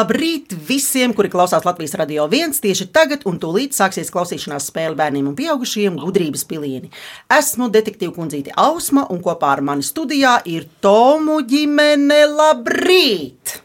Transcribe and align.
Labrīt 0.00 0.54
visiem, 0.64 1.12
kuri 1.12 1.28
klausās 1.28 1.66
Latvijas 1.66 1.92
radio 2.00 2.24
viens 2.30 2.62
tieši 2.62 2.86
tagad, 2.94 3.26
un 3.28 3.36
tūlīt 3.42 3.76
sāksies 3.76 4.08
klausīšanās 4.14 4.70
spēle 4.70 4.96
bērniem 4.96 5.26
un 5.28 5.34
pieaugušiem 5.36 5.98
gudrības 6.00 6.46
pilieni. 6.48 6.88
Esmu 7.36 7.68
detektīva 7.74 8.14
kundzīte 8.16 8.54
Ausma, 8.56 9.04
un 9.12 9.20
kopā 9.20 9.52
ar 9.58 9.64
mani 9.66 9.84
studijā 9.84 10.38
ir 10.48 10.64
Tomu 10.80 11.42
ģimene. 11.44 12.22
Labrīt! 12.32 13.58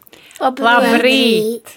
Labrīt! 0.44 1.72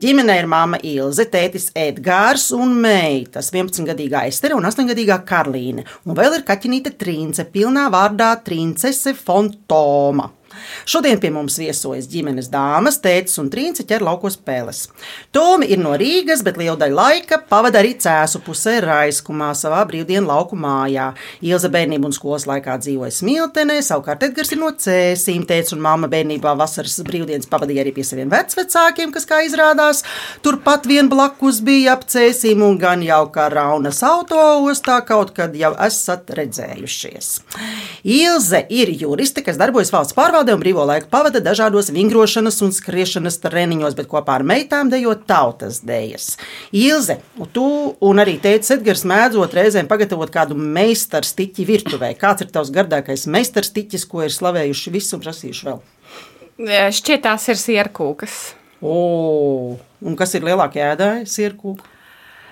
Ģimenē 0.00 0.34
ir 0.40 0.46
māma 0.48 0.78
Ilze, 0.80 1.26
tētis 1.28 1.66
Edgars 1.76 2.46
un 2.56 2.70
meitas, 2.80 3.50
11-gadīgā 3.52 4.22
Estere 4.30 4.56
un 4.56 4.64
8-gadīgā 4.64 5.18
Karlīne. 5.28 5.84
Un 6.08 6.16
vēl 6.16 6.38
ir 6.38 6.46
kaķinīte 6.48 6.94
Trīnce, 6.96 7.44
pilnā 7.52 7.82
vārdā 7.92 8.30
Trīncese 8.40 9.12
Fontoma. 9.12 10.30
Šodien 10.88 11.20
pie 11.22 11.30
mums 11.34 11.58
viesojas 11.60 12.08
ģimenes 12.10 12.50
dāmas, 12.52 13.00
tētis 13.02 13.38
un 13.42 13.50
trīnce 13.52 13.84
ķer 13.88 14.04
laukos 14.06 14.38
spēles. 14.38 14.86
Tomi 15.34 15.68
ir 15.70 15.80
no 15.82 15.94
Rīgas, 15.98 16.44
bet 16.46 16.58
lielu 16.60 16.76
daļu 16.80 16.96
laika 16.96 17.40
pavada 17.50 17.80
arī 17.82 17.94
cēsu 18.00 18.40
pusē 18.44 18.78
Raiskumā, 18.84 19.52
savā 19.58 19.82
brīvdienu 19.88 20.28
lauku 20.30 20.58
mājā. 20.58 21.10
Ilza 21.46 21.70
bērnību 21.72 22.10
un 22.10 22.16
skolas 22.16 22.46
laikā 22.50 22.76
dzīvoja 22.82 23.14
Smiltenē, 23.14 23.80
savukārt 23.84 24.24
Edgars 24.28 24.52
ir 24.54 24.60
no 24.62 24.70
Cēsīm. 24.74 25.46
Tētis 25.48 25.74
un 25.76 25.82
mamma 25.84 26.10
bērnībā 26.10 26.54
vasaras 26.58 26.98
brīvdienas 27.06 27.48
pavadīja 27.50 27.84
arī 27.84 27.94
pie 27.96 28.04
saviem 28.06 28.30
vecvecākiem, 28.32 29.12
kas, 29.14 29.26
kā 29.28 29.42
izrādās, 29.46 30.02
turpat 30.44 30.88
vien 30.90 31.10
blakus 31.12 31.62
bija 31.64 31.96
ap 31.96 32.06
Cēsīm 32.10 32.64
un 32.66 32.78
gan 32.80 33.04
jau 33.06 33.22
kā 33.34 33.48
Raunas 33.52 34.02
autoostā 34.06 35.00
kaut 35.06 35.34
kad 35.36 35.54
jau 35.56 35.72
esat 35.86 36.30
redzējušies. 36.36 37.30
Ilze 38.04 38.64
ir 38.72 38.92
juriste, 39.00 39.44
kas 39.46 39.58
darbojas 39.60 39.92
valsts 39.94 40.16
pārvaldē 40.16 40.49
un 40.54 40.62
brīvo 40.62 40.84
laiku 40.88 41.08
pavada 41.12 41.42
dažādos 41.44 41.90
vingrošanas 41.94 42.60
un 42.64 42.74
skriešanas 42.74 43.40
treniņos, 43.42 43.96
bet 43.98 44.08
kopā 44.10 44.38
ar 44.38 44.44
meitām 44.46 44.90
dejot 44.92 45.26
tautas 45.30 45.80
dejas. 45.86 46.34
Ilze, 46.76 47.18
tu 47.54 47.66
un 48.06 48.22
arī 48.22 48.38
teicis 48.42 48.76
Edgars 48.76 49.06
mēdzot 49.08 49.56
reizēm 49.58 49.90
pagatavot 49.90 50.32
kādu 50.34 50.58
meistarstiķi 50.58 51.68
virtuvē. 51.68 52.14
Kāds 52.20 52.46
ir 52.46 52.50
tavs 52.54 52.72
gardākais 52.74 53.28
meistarstiķis, 53.30 54.08
ko 54.10 54.24
ir 54.26 54.34
slavējuši 54.34 54.94
visi 54.96 55.16
un 55.16 55.24
prasījuši 55.24 55.70
vēl? 55.70 55.80
Šķiet, 56.92 57.24
tās 57.24 57.46
ir 57.48 57.56
sierkūkas. 57.60 58.40
O, 58.80 59.76
un 59.76 60.16
kas 60.16 60.36
ir 60.36 60.44
lielākie 60.44 60.82
ēdāji? 60.90 61.28
Sierkūka. 61.28 61.96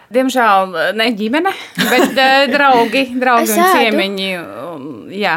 Diemžēl 0.09 0.73
ne 0.97 1.07
ģimene, 1.13 1.51
bet 1.77 2.17
eh, 2.17 2.47
draugi, 2.49 3.03
draugi 3.21 3.53
un 3.53 3.67
ciemiņi. 3.75 4.29
Jā, 5.21 5.35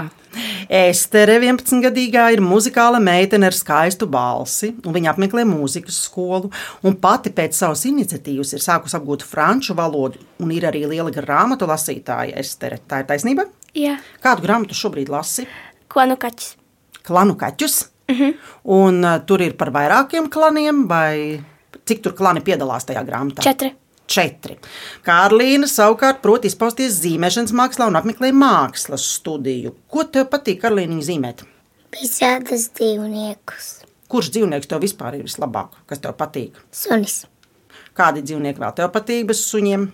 Estere, 0.72 1.40
11-gadīgā, 1.42 2.30
ir 2.34 2.42
muzikāla 2.46 3.02
meitene 3.04 3.50
ar 3.50 3.56
skaistu 3.56 4.08
balsi, 4.08 4.72
un 4.86 4.96
viņa 4.96 5.12
apmeklē 5.14 5.44
mūzikas 5.48 5.98
skolu. 6.06 6.52
Un 6.88 6.96
pati 7.02 7.34
pēc 7.36 7.58
savas 7.58 7.84
iniciatīvas 7.90 8.54
ir 8.56 8.64
sākusi 8.64 8.96
apgūt 9.00 9.26
franču 9.28 9.76
valodu, 9.76 10.22
un 10.40 10.54
ir 10.56 10.68
arī 10.70 10.86
liela 10.88 11.12
grāmatu 11.12 11.68
lasītāja 11.68 12.40
Estere. 12.40 12.80
Tā 12.88 13.04
ir 13.04 13.10
taisnība? 13.12 13.50
Jā, 13.76 13.98
Kādu 14.24 14.48
grāmatu 14.48 14.76
šobrīd 14.76 15.12
lasi? 15.12 15.48
ko 15.92 16.06
nu 16.08 16.18
kaķis? 16.20 16.56
Klanu 17.04 17.36
kaķus. 17.36 17.86
Uh 18.12 18.18
-huh. 18.20 18.34
Un 18.64 19.04
uh, 19.04 19.20
tur 19.26 19.42
ir 19.42 19.54
par 19.58 19.72
vairākiem 19.72 20.30
klaniem, 20.30 20.88
vai 20.88 21.44
cik 21.86 22.02
tur 22.04 22.14
klani 22.14 22.42
piedalās 22.42 22.86
tajā 22.86 23.04
grāmatā? 23.06 23.42
Četri. 23.42 23.76
Četri. 24.12 24.58
Kārlīna 25.08 25.70
savukārt 25.72 26.20
prot 26.24 26.46
izpausties 26.50 27.00
zīmēšanas 27.00 27.56
mākslā 27.56 27.88
un 27.92 28.00
apmeklē 28.00 28.34
mākslas 28.36 29.06
studiju. 29.18 29.76
Ko 29.92 30.04
tev 30.04 30.28
patīk, 30.34 30.60
Karlīna, 30.66 31.00
zīmēt? 31.06 31.46
Visādas 31.96 32.70
dzīvniekus. 32.76 33.72
Kurš 34.12 34.34
dzīvnieks 34.36 34.68
tev 34.68 34.84
vispār 34.84 35.16
ir 35.20 35.28
vislabāk, 35.28 35.78
kas 35.88 36.04
tev 36.04 36.18
patīk? 36.20 36.60
Sunis. 36.76 37.22
Kādi 37.96 38.24
dzīvnieki 38.28 38.60
vēl 38.64 38.76
tev 38.76 38.92
patīk 38.92 39.30
bez 39.32 39.44
suņiem? 39.48 39.88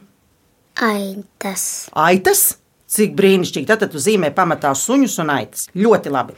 Aitas. 0.88 1.68
Aitas? 1.98 2.48
Cik 2.88 3.18
brīnišķīgi. 3.18 3.68
Tad 3.68 3.90
tu 3.92 4.00
zīmē 4.00 4.30
pamatā 4.36 4.70
suņus 4.72 5.18
un 5.20 5.32
aitas. 5.34 5.66
Ļoti 5.76 6.12
labi. 6.14 6.38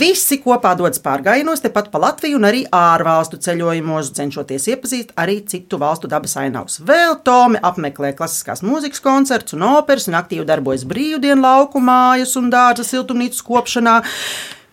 Visi 0.00 0.40
kopā 0.42 0.72
dodas 0.78 0.98
pārgājienos 1.04 1.62
tepat 1.62 1.92
pa 1.92 2.00
Latviju 2.02 2.40
un 2.40 2.48
arī 2.48 2.64
ārvalstu 2.74 3.38
ceļojumos, 3.44 4.10
cenšoties 4.18 4.66
iepazīt 4.74 5.14
arī 5.22 5.38
citu 5.46 5.78
valstu 5.78 6.10
dabas 6.10 6.34
ainavas. 6.42 6.80
Vēl 6.82 7.20
Tomi 7.22 7.62
apmeklē 7.62 8.10
klasiskās 8.18 8.64
mūzikas 8.66 9.04
koncertus 9.04 9.54
un 9.54 9.68
operas 9.70 10.10
un 10.10 10.18
aktīvi 10.18 10.48
darbojas 10.50 10.82
brīvdienu 10.88 11.46
lauku 11.46 11.78
mājas 11.78 12.34
un 12.40 12.50
dārza 12.50 12.82
siltumnīcas 12.88 13.46
kopšanā. 13.46 14.00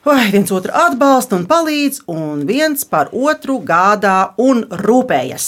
Vai 0.05 0.31
viens 0.33 0.49
otru 0.53 0.73
atbalsta 0.73 1.37
un 1.37 1.45
palīdz, 1.49 2.03
un 2.09 2.45
viens 2.49 2.85
par 2.89 3.13
otru 3.13 3.61
gādā 3.65 4.33
un 4.41 4.65
rūpējas. 4.85 5.47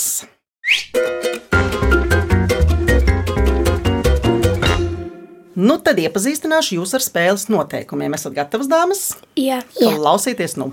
Nu, 5.57 5.79
tad 5.81 5.97
iepazīstināšu 5.97 6.75
jūs 6.75 6.91
ar 6.93 7.01
spēles 7.01 7.47
noteikumiem. 7.49 8.13
Esat 8.13 8.35
gatavas, 8.35 8.67
dāmas? 8.69 8.99
Jā, 9.39 9.63
Klausieties, 9.73 10.53
nu. 10.61 10.67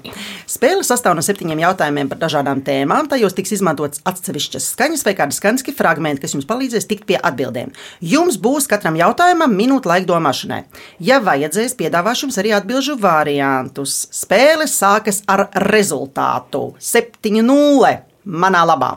Spēle 0.51 0.85
sastāv 0.85 1.17
no 1.17 1.25
septiņiem 1.25 1.63
jautājumiem 1.63 2.11
par 2.11 2.21
dažādām 2.21 2.61
tēmām. 2.67 3.09
Tajos 3.09 3.33
tiks 3.39 3.55
izmantots 3.57 4.05
atsevišķas 4.05 4.69
skaņas 4.75 5.07
vai 5.09 5.17
kādi 5.17 5.39
skaņas 5.39 5.65
fragmenti, 5.79 6.21
kas 6.27 6.37
jums 6.37 6.49
palīdzēs 6.51 6.89
tikt 6.91 7.09
pie 7.09 7.17
atbildēm. 7.17 7.73
Jums 8.05 8.37
būs 8.37 8.69
katram 8.69 9.01
jautājumam 9.01 9.57
minūte 9.57 9.89
laika 9.89 10.11
domāšanai. 10.13 10.67
Ja 11.01 11.23
vajadzēs, 11.25 11.79
piedāvāšu 11.81 12.29
jums 12.29 12.43
arī 12.45 12.53
atbildžu 12.53 13.01
variantus. 13.01 14.03
Spēle 14.13 14.69
sākas 14.69 15.25
ar 15.25 15.49
rezultātu 15.65 16.75
7-0 16.77 18.14
manā 18.25 18.65
labā. 18.67 18.91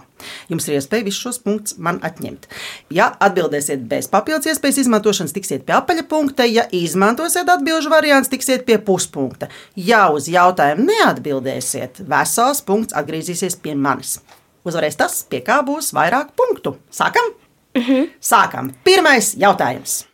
Jums 0.50 0.68
ir 0.68 0.78
iespēja 0.78 1.06
visus 1.06 1.22
šos 1.22 1.40
punktus 1.44 1.78
man 1.78 2.00
atņemt. 2.06 2.48
Ja 2.94 3.12
atbildēsiet 3.24 3.86
bez 3.90 4.10
papildus 4.12 4.50
iespējas 4.52 4.82
izmantošanas, 4.84 5.36
tiksiet 5.36 5.66
pie 5.68 5.78
apaļa 5.78 6.08
punkta. 6.10 6.48
Ja 6.50 6.66
izmantosiet 6.74 7.50
atbildžu 7.50 7.94
variantu, 7.94 8.34
tiksiet 8.36 8.66
pie 8.68 8.80
puspunkta. 8.80 9.52
Ja 9.76 10.08
uz 10.14 10.30
jautājumu 10.32 10.88
neatbildēsiet, 10.90 12.04
vesels 12.10 12.64
punkts 12.66 12.98
atgriezīsies 12.98 13.60
pie 13.62 13.76
manis. 13.76 14.18
Uzvarēs 14.68 15.00
tas, 15.00 15.22
pie 15.30 15.44
kā 15.46 15.62
būs 15.64 15.94
vairāk 15.96 16.34
punktu. 16.36 16.78
Sākam? 16.92 17.36
-huh. 17.78 18.10
Sākam. 18.20 18.72
Pirmais 18.84 19.36
jautājums. 19.38 20.06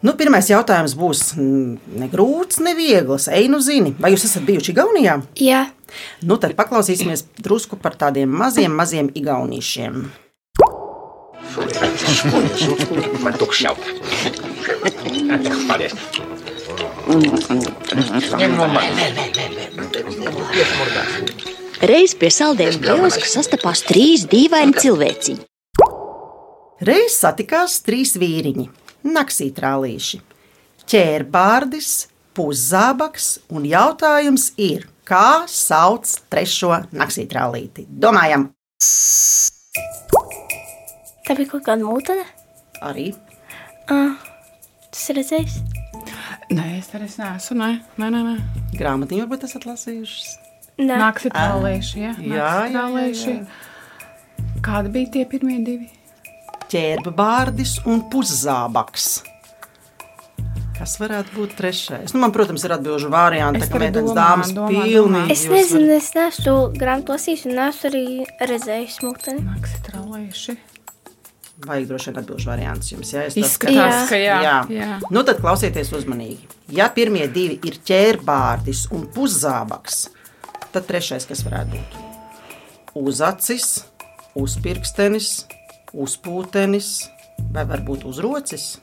Nu, 0.00 0.14
pirmais 0.16 0.48
jautājums 0.48 0.94
būs 0.96 1.34
mm, 1.36 1.98
ne 2.00 2.08
grūts, 2.08 2.62
ne 2.64 2.72
viegls. 2.78 3.28
Ej, 3.28 3.50
nu 3.52 3.60
zini, 3.60 3.92
vai 4.00 4.14
jūs 4.14 4.24
esat 4.30 4.46
bijuši 4.48 4.72
Igaunijā? 4.72 5.20
jā. 5.36 5.66
Nu, 6.22 6.36
tad 6.38 6.54
paklausīsimies 6.54 7.24
drusku 7.42 7.74
par 7.76 7.96
tādiem 7.98 8.30
maziem, 8.30 8.70
maziem 8.78 9.10
igaunīšiem. 9.18 10.04
Paldies. 15.66 15.94
Reiz 21.90 22.14
pie 22.20 22.28
saldējuma 22.30 22.84
kioska 22.84 23.26
sastapās 23.26 23.82
trīs 23.88 24.26
dīvaini 24.30 24.76
cilvēciņi. 24.84 25.42
Reiz 26.86 27.16
satikās 27.18 27.80
trīs 27.84 28.14
vīriņi, 28.20 28.68
naksītrālīši, 29.06 30.20
ķērbārdis, 30.90 31.90
puszābaks, 32.36 33.32
un 33.52 33.66
jautājums 33.68 34.50
ir, 34.60 34.86
kā 35.08 35.44
sauc 35.50 36.10
trešo 36.30 36.72
naksītrālīti? 36.92 37.86
Domājam, 37.90 38.50
Tā 41.30 41.36
bija 41.38 41.52
kaut 41.52 41.62
kāda 41.62 41.84
mūtene. 41.86 42.24
arī 42.82 43.12
Tas 44.90 45.02
ir 45.12 45.16
redzējis. 45.20 45.58
Nē, 46.50 46.64
es 46.80 46.88
arī 46.94 47.06
neesmu. 47.06 47.56
Nē, 47.60 47.68
nē, 47.98 48.08
nē. 48.10 48.20
nē. 48.26 48.62
grāmatiņu 48.78 49.22
varbūt 49.22 49.44
esat 49.46 49.66
lasījušas. 49.68 50.32
Nē, 50.80 50.96
Nāksi 50.98 51.30
tālēši. 51.30 52.00
Jā, 52.00 52.10
Jā, 52.18 52.32
jā, 52.34 52.48
jā, 52.66 52.72
tālēši. 52.74 53.34
Kādi 54.66 54.92
bija 54.96 55.12
tie 55.14 55.24
pirmie 55.30 55.60
divi? 55.66 55.86
Ķērbārdis 56.70 57.78
un 57.90 58.04
puszābaks. 58.12 59.10
Kas 60.80 60.94
varētu 60.96 61.34
būt 61.36 61.58
trešais? 61.58 62.14
Nu, 62.14 62.22
man, 62.22 62.32
protams, 62.32 62.62
ir 62.64 62.72
atbildīga 62.72 63.10
variants, 63.12 63.66
Es 63.66 63.68
ka 63.68 63.80
meitenes 63.82 64.14
dāmas 64.16 64.54
pilnīgi. 64.56 65.26
es 65.34 65.42
nezinu, 65.50 65.90
es 65.92 66.08
neesmu 66.16 66.54
grāmatu 66.80 67.12
lasījis 67.12 67.42
un 67.50 67.58
neesmu 67.58 67.90
arī 67.90 68.04
redzējis 68.48 68.96
mūteni. 69.04 69.42
Nāksi 69.44 69.82
tālēši. 69.90 70.56
Vajag 71.66 71.90
droši 71.90 72.08
vien 72.08 72.20
atbildīgs 72.22 72.48
variants 72.48 72.88
jums. 72.94 73.10
Ja? 73.12 73.26
Es 73.28 73.36
tā 73.36 73.42
Izskatās, 73.44 73.76
Jā. 73.76 74.06
ka 74.08 74.16
jā. 74.22 74.38
Jā. 74.46 74.56
jā. 74.72 74.88
Nu, 75.12 75.20
tad 75.28 75.42
klausieties 75.44 75.92
uzmanīgi. 75.92 76.48
Ja 76.72 76.88
pirmie 76.88 77.26
divi 77.28 77.58
ir 77.68 77.76
ķērbārdis 77.84 78.86
un 78.96 79.04
puszābaks, 79.12 80.06
tad 80.72 80.88
trešais, 80.88 81.28
kas 81.28 81.44
varētu 81.44 81.76
būt 81.76 83.02
uzacis, 83.04 83.82
uzpirkstenis, 84.38 85.42
uzpūtenis 85.92 86.90
vai 87.54 87.64
varbūt 87.66 88.04
uzrocis. 88.08 88.78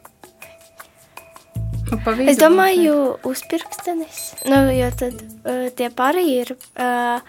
Nu, 1.87 1.99
pa 2.03 2.11
vidu 2.17 2.31
Es 2.33 2.39
domāju, 2.41 2.95
uzpirkstenis. 3.27 4.21
Nu, 4.49 4.57
jo 4.75 4.89
tad 4.99 5.21
uh, 5.47 5.67
tie 5.77 5.87
pārējie 5.95 6.39
ir 6.43 6.51
uh, 6.57 7.21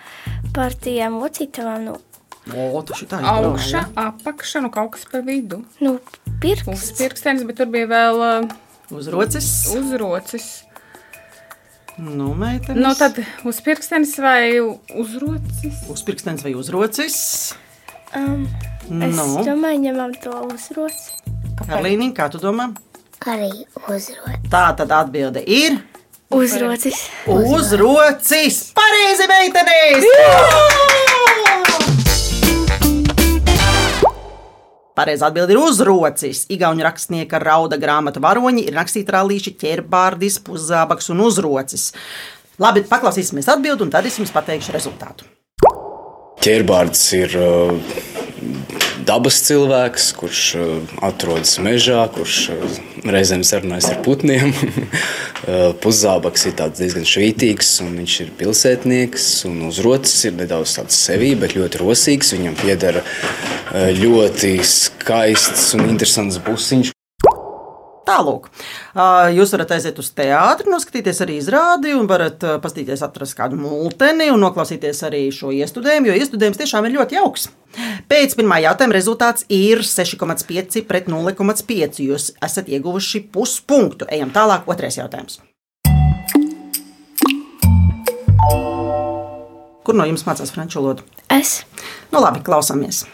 par 0.57 0.75
tiem 0.83 1.21
locītavām. 1.23 1.85
Nu, 1.91 1.99
O, 2.49 2.81
tu 2.81 2.95
šitā 2.97 3.19
Augša, 3.29 3.83
apakša, 4.01 4.63
nu 4.65 4.71
kaut 4.73 4.95
kas 4.95 5.03
pa 5.11 5.21
vidu. 5.21 5.59
nu 5.85 5.99
pirksts. 6.41 6.71
Uzpirkstenis, 6.95 7.45
bet 7.45 7.59
tur 7.61 7.69
bija 7.69 7.85
vēl 7.91 8.23
uh, 8.25 8.55
Uzrocis. 8.97 9.51
uzrocis. 9.77 10.47
Nu, 11.99 12.31
meitenes. 12.39 12.81
Nu, 12.81 12.95
tad 12.97 13.19
uzpirkstenis 13.45 14.15
vai 14.23 14.57
uzrocis? 14.97 15.83
Uzpirkstens 15.93 16.47
vai 16.47 16.55
uzrocis? 16.57 17.19
Um, 18.17 18.47
es 18.89 19.17
Nu, 19.17 19.45
domāju, 19.45 19.81
ņemam 19.89 20.15
to 20.23 20.33
uzroci. 20.55 21.13
Karlīniņ, 21.61 22.13
kā 22.17 22.29
tu 22.33 22.41
domā? 22.43 22.71
Arī 23.29 23.51
uzrot. 23.89 24.49
Tā 24.51 24.65
tad 24.79 24.93
atbilde 24.95 25.43
ir 25.45 25.81
Uzrocis. 26.31 27.07
uzrocis. 27.27 28.59
Pareizi, 28.77 29.27
meitenes! 29.31 30.05
Pareizā 34.99 35.29
atbilde 35.31 35.55
ir 35.55 35.61
uzrocis. 35.63 36.43
Igaunijas 36.51 36.89
rakstnieka 36.91 37.39
rauda 37.43 37.79
grāmatu 37.79 38.21
varoņi 38.25 38.65
ir 38.67 38.75
rakstītrālīši, 38.75 39.53
ķerbārdis, 39.61 40.41
puszābaks 40.47 41.13
un 41.15 41.23
uzrocis. 41.23 41.93
Labi, 42.59 42.83
paklausīsimies 42.91 43.47
atbildi, 43.53 43.87
un 43.87 43.93
tad 43.95 44.09
es 44.11 44.19
jums 44.19 44.33
pateikšu 44.35 44.75
rezultātu. 44.75 45.29
Ķērbārds 46.43 47.05
ir 47.19 47.37
uh, 47.39 48.18
dabas 49.09 49.39
cilvēks, 49.47 50.11
kurš 50.19 50.43
uh, 50.59 50.97
atrodas 51.05 51.57
mežā, 51.63 52.01
kurš 52.15 52.39
uh, 52.55 52.77
reizēm 53.09 53.45
sarunājas 53.47 53.91
ar 53.93 54.03
putniem. 54.05 54.53
Uh, 54.53 55.71
Puszābaks 55.83 56.49
ir 56.51 56.59
diezgan 56.59 57.09
švītīgs, 57.09 57.73
un 57.87 57.97
viņš 58.03 58.19
ir 58.27 58.35
pilsētnieks. 58.41 59.31
Uzrocis 59.69 60.29
ir 60.29 60.37
nedaudz 60.41 60.77
tāds 60.81 61.01
sevī, 61.09 61.33
bet 61.39 61.57
ļoti 61.59 61.83
rosīgs. 61.83 62.35
Viņam 62.37 62.59
pieder 62.61 63.03
ļoti 63.99 64.55
skaists 64.65 65.75
un 65.77 65.89
interesants 65.89 66.41
busiņš. 66.45 66.98
Tālāk, 68.09 68.47
jūs 69.37 69.51
varat 69.53 69.75
aiziet 69.77 69.99
uz 70.01 70.09
teātri, 70.17 70.71
noskatīties 70.73 71.19
arī 71.27 71.35
izrādi, 71.43 71.93
un 71.93 72.07
varat 72.09 72.41
paskatīties, 72.63 73.03
atrast 73.05 73.37
kādu 73.37 73.59
multeni 73.61 74.31
un 74.33 74.41
noklausīties 74.41 75.03
arī 75.05 75.27
šo 75.35 75.53
iestudējumu, 75.53 76.09
jo 76.09 76.15
iestudējums 76.17 76.61
tiešām 76.63 76.89
ir 76.89 76.95
ļoti 76.97 77.19
jauks. 77.19 77.51
Pēc 78.09 78.33
pirmā 78.39 78.63
jautājuma 78.65 78.97
rezultāts 78.97 79.45
ir 79.53 79.85
6,5 79.85 80.87
pret 80.89 81.13
0,5. 81.13 82.01
Jūs 82.07 82.31
esat 82.49 82.73
ieguvuši 82.73 83.27
puspunktu. 83.35 84.09
Ejam 84.09 84.33
tālāk, 84.33 84.65
otrais 84.73 84.97
jautājums. 84.97 85.43
Kur 89.85 89.97
no 90.01 90.09
jums 90.09 90.25
mācās 90.25 90.53
franču 90.53 90.81
valodu? 90.81 91.05
Es. 91.33 91.63
Nu, 92.09 92.25
labi, 92.25 92.41
klausāmies. 92.45 93.05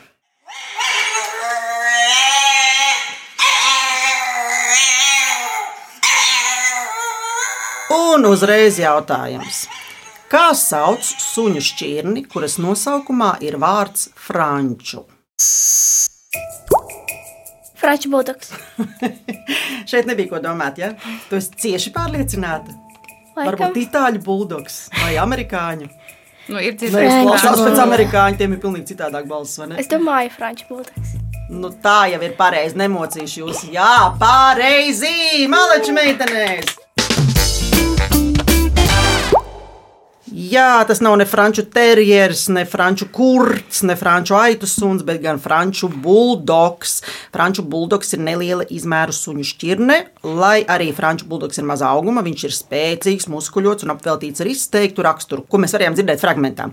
Un 7.95 8.25
uzreiz 8.27 8.79
jautājums. 8.81 9.65
Kā 10.31 10.49
sauc 10.59 11.05
suņu 11.05 11.61
šķirni, 11.63 12.25
kuras 12.31 12.57
nosaukumā 12.59 13.37
ir 13.45 13.59
vārds 13.63 14.09
franču? 14.19 15.05
Franču 17.79 18.11
buldogs. 18.11 18.55
Šeit 19.91 20.09
nebija 20.09 20.33
ko 20.33 20.41
domāt, 20.43 20.81
ja? 20.81 20.95
Tu 21.29 21.39
esi 21.39 21.53
cieši 21.67 21.93
pārliecināta. 21.95 22.73
Laikam. 23.35 23.51
Varbūt 23.51 23.79
itāļu 23.85 24.23
buldogs 24.25 24.79
vai 25.03 25.15
amerikāņu. 25.21 25.91
Nu, 26.49 26.61
ir 26.61 26.75
dzirdējis, 26.77 27.23
klausās 27.25 27.61
pēc 27.61 27.83
amerikāņu, 27.85 28.39
tiem 28.41 28.57
ir 28.57 28.63
pilnīgi 28.63 28.91
citādāk 28.93 29.29
balss, 29.29 29.59
vai 29.61 29.71
ne? 29.71 29.79
Es 29.81 29.89
domāju, 29.91 30.33
franču 30.35 30.69
buldogs. 30.71 31.15
Nu, 31.53 31.71
tā 31.85 32.07
jau 32.13 32.21
ir 32.25 32.35
pareizi. 32.39 32.79
Nemocīšu 32.81 33.43
jūs. 33.45 33.67
Jā, 33.73 34.15
pareizi! 34.21 35.45
Maleči 35.53 35.95
meitenēs! 35.97 36.84
Jā, 40.35 40.83
tas 40.83 40.99
nav 41.05 41.15
ne 41.21 41.25
franču 41.31 41.63
terjeris, 41.71 42.49
ne 42.51 42.65
franču 42.67 43.07
kurts, 43.15 43.85
ne 43.87 43.95
franču 43.95 44.35
aitu 44.35 44.67
suns, 44.67 45.05
bet 45.07 45.21
gan 45.23 45.39
franču 45.39 45.87
buldogs. 45.89 46.97
Franču 47.35 47.63
buldogs 47.63 48.17
ir 48.17 48.23
neliela 48.27 48.67
izmēru 48.67 49.15
suņu 49.15 49.47
šķirne, 49.47 49.99
lai 50.27 50.57
arī 50.67 50.89
franču 50.97 51.29
buldogs 51.31 51.61
ir 51.63 51.69
maza 51.69 51.93
auguma. 51.95 52.25
Viņš 52.27 52.47
ir 52.49 52.57
spēcīgs, 52.57 53.29
muskuļots 53.31 53.87
un 53.87 53.95
apveltīts 53.95 54.43
ar 54.43 54.51
izteiktu 54.51 55.07
raksturu, 55.07 55.47
ko 55.47 55.61
mēs 55.63 55.77
varējām 55.77 56.01
dzirdēt 56.01 56.25
fragmentā. 56.25 56.67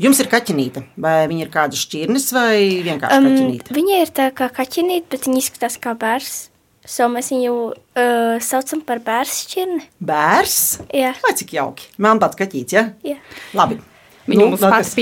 Jums 0.00 0.22
ir 0.24 0.30
kaķenīte, 0.32 0.86
vai 0.96 1.26
viņa 1.28 1.44
ir 1.44 1.52
kāda 1.52 1.82
šķirnes 1.82 2.30
vai 2.32 2.54
vienkārši 2.88 3.20
um, 3.20 3.28
kaķenīte? 3.28 3.76
Viņa 3.76 4.00
ir 4.06 4.16
tā 4.22 4.30
kā 4.40 4.48
kaķenīte, 4.56 5.10
bet 5.12 5.28
viņa 5.28 5.44
izskatās 5.44 5.76
kā 5.84 5.92
bērns. 6.00 6.46
So 6.82 7.06
mēs 7.06 7.30
viņu 7.30 7.52
uh, 7.70 8.40
saucam 8.42 8.82
par 8.82 8.98
bērnu. 9.06 9.78
Bērs? 10.02 10.56
Jā, 10.90 11.12
Vai 11.22 11.34
cik 11.38 11.54
jauki? 11.54 11.86
Man 12.02 12.18
pats 12.22 12.38
kaķīts, 12.40 12.74
ja? 12.74 12.88
jā. 13.06 13.20
Labi. 13.54 13.78
Viņa 14.26 14.48
mums 14.48 14.62
vēl 14.62 14.74
pats. 14.74 14.96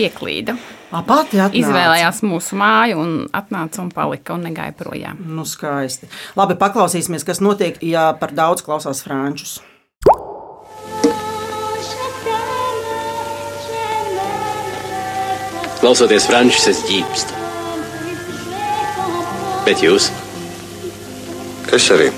Ā, 0.91 1.01
Pati 1.07 1.39
atnāca. 1.39 1.55
Izvēlējās 1.61 2.21
mūsu 2.27 2.57
māju 2.59 2.99
un 2.99 3.11
atnāca 3.37 3.81
un 3.85 3.91
palika 3.95 4.35
un 4.35 4.43
negāja 4.49 4.75
projām. 4.77 5.21
Nu, 5.23 5.45
skaisti. 5.47 6.09
Labi, 6.37 6.57
paklausīsimies, 6.59 7.25
kas 7.25 7.41
notiek, 7.45 7.79
ja 7.85 8.11
par 8.19 8.35
daudz 8.35 8.65
klausās 8.67 9.05
frančus. 9.07 9.61
Klausoties 15.81 16.27
frančus, 16.29 16.67
es 16.75 16.83
ģīpstu. 16.91 17.39
Bet 19.65 19.85
jūs? 19.85 20.11
Es 21.71 21.85
arī. 21.95 22.09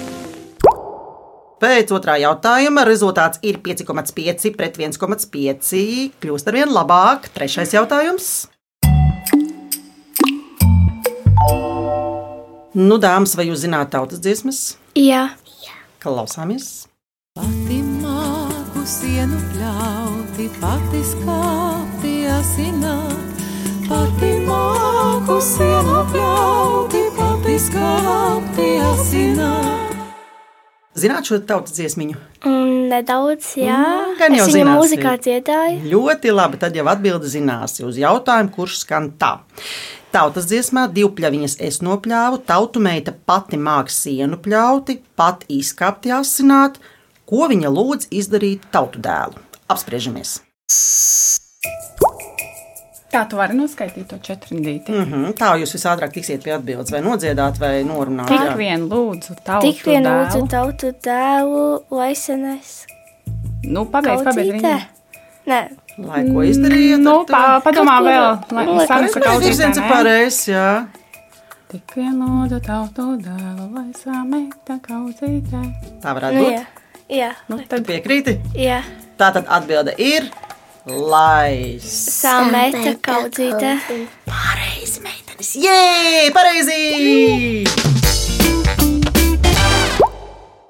Pēc 1.60 1.90
otrā 1.94 2.16
jautājuma 2.18 2.86
rezultāts 2.88 3.38
ir 3.46 3.58
5,5 3.62 4.56
pret 4.56 4.78
1,5. 4.80 5.82
Kļūst 6.22 6.48
ar 6.48 6.56
vien 6.56 6.72
labāk. 6.72 7.28
Trešais 7.36 7.74
jautājums. 7.76 8.30
Nu, 12.72 12.96
dāmas, 12.96 13.36
vai 13.36 13.46
jūs 13.50 13.66
zināt 13.66 13.92
tautas 13.92 14.22
dziesmas? 14.24 14.62
jā. 15.66 15.76
Klausāmies! 16.02 16.88
Pati 17.36 17.78
māku 18.00 18.82
sienu 18.88 19.36
pļauti, 19.52 20.48
pati 20.56 21.04
skāpti 21.12 22.14
asināt. 22.32 23.44
Pati 23.86 24.32
māku 24.48 25.36
sienu 25.44 26.02
pļauti. 26.14 27.01
Zināt 31.02 31.26
šo 31.28 31.36
tautas 31.44 31.74
dziesmiņu? 31.76 32.16
Un 32.48 32.68
nedaudz, 32.88 33.50
jā. 33.60 33.76
Mm, 33.76 34.14
gan 34.20 34.36
jau 34.38 34.46
zināsi. 34.46 34.68
mūzikā 34.70 35.12
dziedāju. 35.26 35.82
Ļoti 35.90 36.32
labi, 36.32 36.60
tad 36.62 36.76
jau 36.78 36.86
atbildi 36.92 37.28
zināsi 37.32 37.84
uz 37.84 37.98
jautājumu, 38.00 38.52
kurš 38.54 38.78
skan 38.84 39.10
tā. 39.20 39.34
Tautas 40.16 40.48
dziesmā 40.48 40.86
divpļaviņas 40.96 41.58
es 41.68 41.80
nopļāvu, 41.84 42.40
tautu 42.48 42.80
meita 42.84 43.12
pati 43.12 43.60
māks 43.60 44.00
sienu 44.04 44.40
pļauti, 44.40 45.02
pat 45.16 45.44
izkāpti 45.52 46.12
asināt, 46.12 46.80
ko 47.28 47.52
viņa 47.52 47.72
lūdz 47.72 48.08
izdarīt 48.22 48.64
tautu 48.72 49.02
dēlu. 49.04 49.44
Apspriežamies! 49.68 50.38
Tā 53.12 53.26
tu 53.28 53.36
vari 53.36 53.52
noskaidrot 53.58 54.06
to 54.08 54.16
četrindīti. 54.24 54.92
Mm 54.92 55.04
-hmm, 55.12 55.32
tā 55.36 55.50
jūs 55.60 55.74
visātrāk 55.76 56.12
tiksiet 56.14 56.42
pie 56.44 56.54
atbildes, 56.54 56.90
vai 56.92 57.00
nodziedāt, 57.00 57.58
vai 57.60 57.84
norunāt. 57.84 58.28
Tik 58.28 58.40
jā. 58.40 58.56
vien 58.56 58.88
lūdzu 58.88 59.36
tautu 59.44 59.66
Tik 59.72 59.86
vien 59.86 60.02
dēlu. 60.04 60.24
lūdzu 60.24 60.48
tautu 60.48 60.92
dēlu, 61.04 61.82
lai 61.90 62.14
senais 62.14 62.86
Nu, 63.64 63.84
pabeidz, 63.84 64.22
pabeidz. 64.24 64.62
Nē, 65.46 65.68
Lai 65.98 66.22
ko 66.32 66.42
izdarītu? 66.42 66.98
Nu, 67.02 67.24
pa, 67.28 67.60
padomā 67.64 67.98
Kaut 67.98 68.06
vēl, 68.06 68.38
lai 68.56 68.64
nu, 68.66 68.74
lai 68.78 68.86
sākam 68.86 69.08
kaut 69.12 69.24
ko 69.24 69.38
Virziens 69.38 69.76
ir 69.76 69.82
pareizs, 69.90 70.48
jā. 70.48 70.84
Tik 71.68 71.92
vien 71.96 72.14
lūdzu 72.20 72.60
tautu 72.66 73.02
dēlu, 73.20 73.66
lai 73.74 73.92
sameita 74.04 74.78
kaucītē. 74.88 75.62
Tā 76.02 76.14
varētu 76.16 76.34
nu, 76.36 76.44
būt. 76.44 76.52
jā. 76.52 76.64
Jā, 77.12 77.32
Nu, 77.48 77.58
tad 77.68 77.84
piekrīti? 77.84 78.38
jā. 78.56 78.80
Tā 79.18 79.32
tad 79.32 79.44
atbilde 79.48 79.94
ir. 79.98 80.30
Lai 80.82 81.78
Sāmēta 81.78 82.96
kaudzītē. 83.06 83.76
Pareizi, 84.26 84.98
meitenes! 85.04 85.52
Jē, 85.62 86.32
pareizi! 86.34 87.62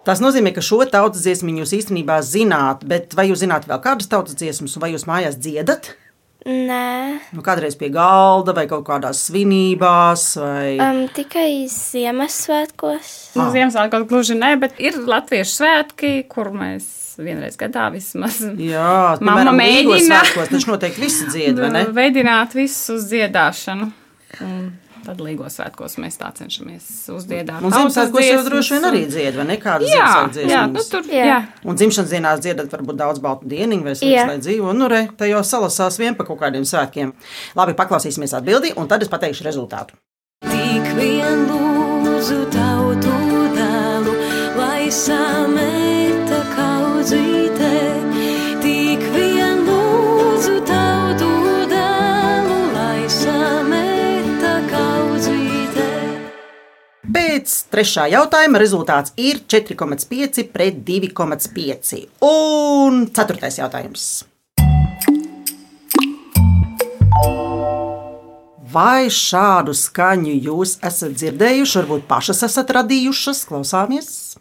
Tas 0.04 0.20
nozīmē, 0.20 0.52
ka 0.52 0.60
šo 0.60 0.82
tautas 0.84 1.24
dziesmu 1.24 1.54
jūs 1.62 1.72
īstenībā 1.78 2.18
zināt, 2.28 2.84
bet 2.84 3.16
vai 3.16 3.30
jūs 3.30 3.40
zināt 3.46 3.64
vēl 3.70 3.80
kādas 3.80 4.12
tautas 4.12 4.36
dziesmas, 4.36 4.76
un 4.76 4.84
vai 4.84 4.92
jūs 4.92 5.08
mājās 5.08 5.40
dziedat? 5.40 5.94
Nē, 6.42 7.20
Nu, 7.36 7.42
kādreiz 7.46 7.76
pie 7.78 7.86
galda 7.94 8.50
vai 8.56 8.64
kaut 8.70 8.82
kādās 8.88 9.20
svinībās. 9.28 10.24
Vai... 10.42 10.74
um, 10.82 11.04
tikai 11.14 11.68
Ziemassvētkos. 11.70 13.12
Nu, 13.38 13.46
Ziemassvētkos 13.54 14.08
gluži 14.10 14.36
ne, 14.38 14.54
bet 14.60 14.80
ir 14.82 14.98
latviešu 15.06 15.54
svētki, 15.60 16.12
kur 16.32 16.50
mēs 16.56 16.88
vienreiz 17.22 17.58
gadā 17.60 17.86
vismaz 17.94 18.40
Jā, 18.72 19.16
Mamma 19.22 19.54
mēģina. 19.54 20.22
svētkos 20.22 20.52
taču 20.56 20.72
noteikti 20.72 21.04
visi 21.04 21.28
dzied, 21.30 21.60
vai 21.62 21.70
ne? 21.76 21.84
veidināt 22.00 22.56
visus 22.58 22.96
uz 22.96 23.10
dziedāšanu. 23.12 23.90
Un 24.42 24.64
tad 25.04 25.20
līgos 25.24 25.56
svētkos 25.58 25.96
mēs 26.02 26.18
tā 26.20 26.28
cenšamies 26.36 26.86
uzdziedāt. 27.14 27.62
Un 27.64 27.74
Ziemassvētkos 27.74 28.26
jau 28.28 28.42
droši 28.46 28.76
vien 28.76 28.86
arī 28.88 29.02
dzied, 29.10 29.38
vai 29.40 29.46
ne? 29.50 29.56
Kādas 29.62 29.90
Jā, 29.92 30.06
jā, 30.48 30.62
nu 30.70 30.84
tur, 30.90 31.06
Jā. 31.10 31.24
jā. 31.28 31.38
Un 31.66 31.78
dzimšanas 31.80 32.14
dienās 32.14 32.42
dziedat 32.44 32.72
varbūt 32.72 33.00
daudz 33.00 33.22
baltu 33.24 33.50
dienu, 33.50 33.80
vai 33.86 33.96
sveiks, 33.98 34.30
lai 34.30 34.38
dzīvo. 34.42 34.72
Nu, 34.76 34.88
re, 34.92 35.04
te 35.18 35.28
jau 35.30 35.42
salasās 35.46 35.98
vien 36.00 36.16
pa 36.18 36.26
kaut 36.28 36.40
kādiem 36.42 36.66
svētkiem. 36.68 37.12
Labi, 37.58 37.76
paklausīsimies 37.78 38.36
atbildi, 38.38 38.74
un 38.76 38.88
tad 38.90 39.04
es 39.04 39.12
pateikšu 39.12 39.46
rezultātu. 39.48 39.98
Tik 40.46 40.88
vien 40.98 41.46
lūdzu 41.50 42.40
tautu 42.54 43.18
dēlu, 43.56 44.16
lai 44.58 44.88
sameta 44.90 45.71
trešā 57.72 58.08
jautājuma 58.12 58.60
rezultāts 58.62 59.14
ir 59.16 59.40
4,5 59.48 60.44
pret 60.52 60.82
2,5. 60.86 62.04
Un 62.28 63.06
ceturtais 63.16 63.58
jautājums. 63.58 64.10
Vai 68.72 69.10
šādu 69.12 69.74
skaņu 69.76 70.32
jūs 70.46 70.78
esat 70.80 71.18
dzirdējuši, 71.18 71.76
varbūt 71.82 72.06
pašas 72.08 72.40
esat 72.46 72.72
radījušas? 72.78 73.44
Klausāmies! 73.50 74.31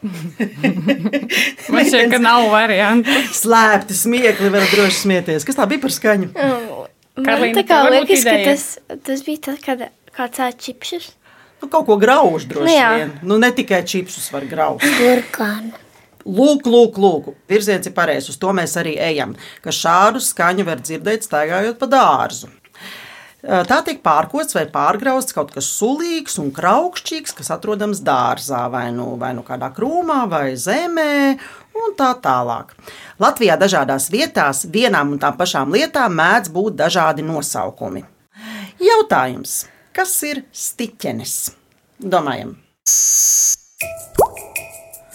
Man 1.72 1.84
šķiet, 1.84 2.08
ka 2.12 2.20
nav 2.22 2.46
variantu. 2.52 3.12
Slēpti 3.36 3.96
smiekli, 3.96 4.48
var 4.52 4.64
droši 4.72 5.02
smieties. 5.04 5.46
Kas 5.48 5.58
tā 5.58 5.66
bija 5.70 5.82
par 5.82 5.92
skaņu? 5.94 6.30
Man 6.34 7.26
Karlīne, 7.26 7.60
tā 7.60 7.64
kā 7.68 7.80
liekas, 7.90 8.24
ka 8.24 8.36
tas, 8.46 8.66
tas 9.04 9.24
bija 9.26 9.50
tad, 9.50 9.60
kad 9.64 9.86
kāds 10.16 10.40
ēd 10.46 10.60
čipšus. 10.64 11.10
Nu, 11.60 11.68
kaut 11.68 11.84
ko 11.90 11.98
grauž 12.00 12.46
droši 12.48 12.64
Nu, 12.70 12.72
jā. 12.72 12.90
vien. 12.96 13.10
Nu, 13.26 13.36
ne 13.42 13.50
tikai 13.52 13.82
čipsus 13.84 14.30
var 14.32 14.46
grauzt. 14.48 14.86
Burkāna. 14.96 15.76
Lūk, 16.24 16.64
lūk, 16.68 16.96
lūk. 17.00 17.30
Virziens 17.48 17.88
ir 17.88 17.94
pareizs. 17.96 18.30
Uz 18.32 18.38
to 18.40 18.52
mēs 18.56 18.76
arī 18.80 18.94
ejam. 19.00 19.34
Ka 19.64 19.72
šādu 19.72 20.20
skaņu 20.24 20.64
var 20.68 20.80
dzirdēt, 20.84 21.24
staigājot 21.28 21.78
pa 21.80 21.88
dārzu. 21.92 22.48
Tā 23.40 23.78
tiek 23.86 24.02
pārkots 24.04 24.52
vai 24.52 24.66
pārgrausts 24.68 25.32
kaut 25.32 25.54
kas 25.54 25.68
sulīgs 25.78 26.36
un 26.42 26.50
kraukšķīgs, 26.52 27.32
kas 27.38 27.48
atrodams 27.54 28.02
dārzā, 28.04 28.66
vai 28.72 28.90
nu, 28.92 29.14
vai 29.20 29.32
nu 29.36 29.44
kādā 29.46 29.70
krūmā, 29.72 30.26
vai 30.28 30.58
zemē, 30.60 31.38
un 31.80 31.94
tā 31.96 32.10
tālāk. 32.20 32.74
Latvijā 33.20 33.56
dažādās 33.60 34.10
vietās 34.12 34.66
vienām 34.68 35.14
un 35.14 35.22
tām 35.22 35.38
pašām 35.40 35.72
lietām 35.72 36.18
mēdz 36.20 36.52
būt 36.52 36.76
dažādi 36.82 37.24
nosaukumi. 37.24 38.04
Jautājums, 38.80 39.62
kas 39.96 40.12
ir 40.28 40.42
stiķenes? 40.52 41.38
Domājam! 42.00 42.58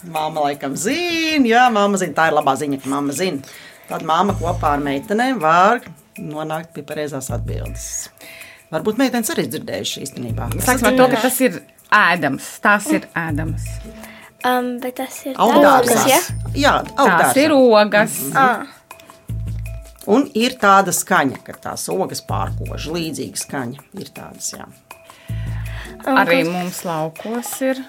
Māma 0.05 0.47
laikam 0.47 0.73
zina, 0.77 1.45
jā, 1.49 1.67
māma 1.73 1.97
zina. 2.01 2.13
Tā 2.17 2.27
ir 2.29 2.37
labā 2.37 2.57
ziņa, 2.57 2.81
ka 2.81 2.89
māma 2.89 3.13
zina. 3.13 3.41
Tad 3.89 4.05
māma 4.05 4.33
kopā 4.37 4.75
ar 4.77 4.83
meitenēm 4.85 5.41
var 5.41 5.85
nonākt 6.21 6.73
pie 6.75 6.85
pareizās 6.85 7.31
atbildes. 7.33 7.87
Varbūt 8.73 8.97
meitenes 8.97 9.29
arī 9.33 9.45
dzirdējuši 9.51 10.01
īstenībā. 10.07 10.49
Sāksim 10.65 10.87
ar 10.89 10.95
to, 10.97 11.07
ka 11.11 11.21
tas 11.27 11.39
ir 11.45 11.59
ēdams. 11.93 12.47
Tas 12.63 12.87
ir 12.91 13.05
ēdams. 13.15 13.67
Um, 14.45 14.75
bet 14.81 14.95
tas 14.99 15.19
ir 15.25 15.35
dārgas, 15.37 16.05
ja? 16.09 16.19
Jā, 16.53 16.73
Tās 16.85 16.97
augdārzā. 17.01 17.43
ir 17.45 17.53
ogas. 17.57 18.17
Ah, 18.35 18.65
Un 20.07 20.27
ir 20.37 20.53
tāda 20.61 20.93
skaņa, 20.93 21.39
ka 21.47 21.53
tās 21.57 21.87
ogas 21.89 22.19
pārkož. 22.21 22.83
Līdzīga 22.93 23.39
skaņa 23.41 23.79
ir 23.97 24.11
tādas, 24.13 24.51
jā. 24.53 24.67
un 26.05 26.19
Arī 26.21 26.43
kaut- 26.43 26.51
mums 26.53 26.83
laukos 26.85 27.61
ir 27.65 27.79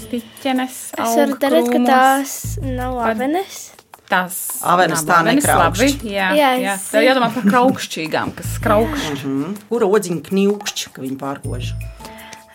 stiķenes. 0.00 0.78
Es 0.96 1.16
varu 1.18 1.36
darīt, 1.42 1.68
ka 1.72 1.78
tās 1.84 2.58
nav 2.62 2.96
avenes. 3.04 3.69
Tas 4.10 4.36
Avenes 4.66 5.04
nav 5.04 5.08
tā 5.08 5.18
avenes, 5.22 5.44
nekraukšķ. 5.46 5.80
labi, 5.80 6.10
Jā, 6.10 6.28
Jā, 6.34 6.48
jā, 6.58 6.72
es 6.74 6.86
jā. 6.90 7.02
Jādomā 7.06 7.28
par 7.34 7.44
kraukšķīgām, 7.46 8.32
kas 8.34 8.56
kraukšķi. 8.64 9.26
Mm. 9.28 9.52
Kura 9.70 9.86
odziņa 9.86 10.22
kņūkšķi, 10.26 10.90
ka 10.96 11.04
viņi 11.04 11.18
pārkož? 11.20 11.68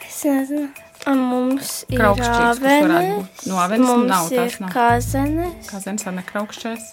Es 0.10 0.20
nezinu. 0.28 0.68
Un 1.06 1.20
mums 1.22 1.72
ir 1.94 2.00
Kraukšķīgs, 2.02 2.60
kas 2.60 2.60
varētu 2.60 2.92
avenes. 2.92 3.16
būt. 3.16 3.48
No 3.52 3.58
avenes 3.62 3.88
mums 3.88 4.08
nav, 4.10 4.30
tās 4.34 4.56
ir 4.56 4.62
nav. 4.64 4.72
kazenes. 4.74 5.68
Zina, 5.86 5.96
ar 6.10 6.16
nekraukšķēs. 6.20 6.86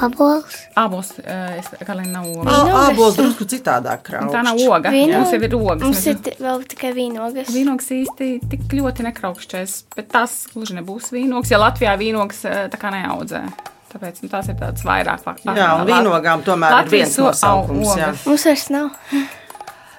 Abols. 0.00 0.56
Abos, 0.76 1.10
eh, 1.24 1.58
es 1.58 1.68
kā 1.86 1.94
lai 1.96 2.04
nav 2.06 2.26
oga. 2.28 2.50
Vīnogas. 2.50 2.90
Abos 2.92 3.16
drusku 3.16 3.46
citādāk 3.48 4.02
kraukšķi. 4.06 4.34
Tā 4.34 4.42
nav 4.44 4.60
oga. 4.60 4.90
Vīno- 4.92 5.18
Mums 5.22 5.32
jau 5.32 5.40
ir 5.42 5.54
ogas. 5.56 5.82
Mums 5.82 6.06
ir 6.06 6.14
vēl 6.44 6.64
tikai 6.68 6.92
vīnogas. 6.94 7.48
Vīnogs 7.54 7.88
īsti 7.96 8.28
tik 8.50 8.60
ļoti 8.78 9.06
nekraukšķēs, 9.08 9.72
bet 9.96 10.10
tas 10.12 10.46
gluži 10.54 10.76
nebūs 10.78 11.08
vīnogs, 11.10 11.50
ja 11.50 11.58
Latvijā 11.58 11.96
vīnogs 11.98 12.44
eh, 12.44 12.68
tā 12.68 12.78
kā 12.78 12.92
neaudzē. 12.92 13.42
Tāpēc 13.88 14.22
nu, 14.22 14.28
tās 14.28 14.48
ir 14.50 14.54
tādas 14.60 14.82
vairāk 14.84 15.22
pār- 15.24 15.40
Jā, 15.56 15.80
un 15.80 15.86
vīnogām 15.88 16.42
tomēr 16.44 16.68
ir 16.68 16.76
Latvijas 16.84 17.16
viens 17.16 17.18
o- 17.18 17.30
nosaukums. 17.30 17.88
au- 17.88 17.96
jā. 17.96 18.26
Mums 18.26 18.44
vairs 18.44 18.68
nav. 18.70 18.90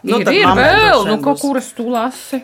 Nu, 0.03 0.19
ir, 0.19 0.29
ir 0.31 0.45
vēl, 0.45 1.05
nu, 1.07 1.17
kaut 1.23 1.39
kuras 1.41 1.73
tu 1.73 1.89
lasi. 1.89 2.43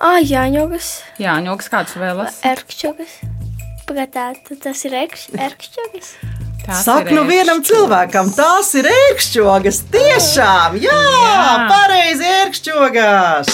Ah, 0.00 0.18
jāņogas. 0.20 1.00
Jā, 1.18 1.38
ņogas 1.40 1.70
kāds 1.70 1.94
vēlas. 1.96 2.42
Erkšķogas. 2.42 3.14
Pagaidām, 3.86 4.34
tas 4.60 4.84
ir 4.84 4.90
erkš- 4.90 5.30
erkšķogas. 5.38 6.10
Tās 6.66 6.82
Saka, 6.82 7.12
nu 7.14 7.22
vienam 7.28 7.60
cilvēkam 7.62 8.32
tās 8.34 8.72
ir 8.74 8.88
ērkšķogas. 8.90 9.84
Tiešām, 9.92 10.74
jā, 10.82 10.96
jā. 11.14 11.44
Pareizi 11.70 12.26
ērkšķogas. 12.26 13.52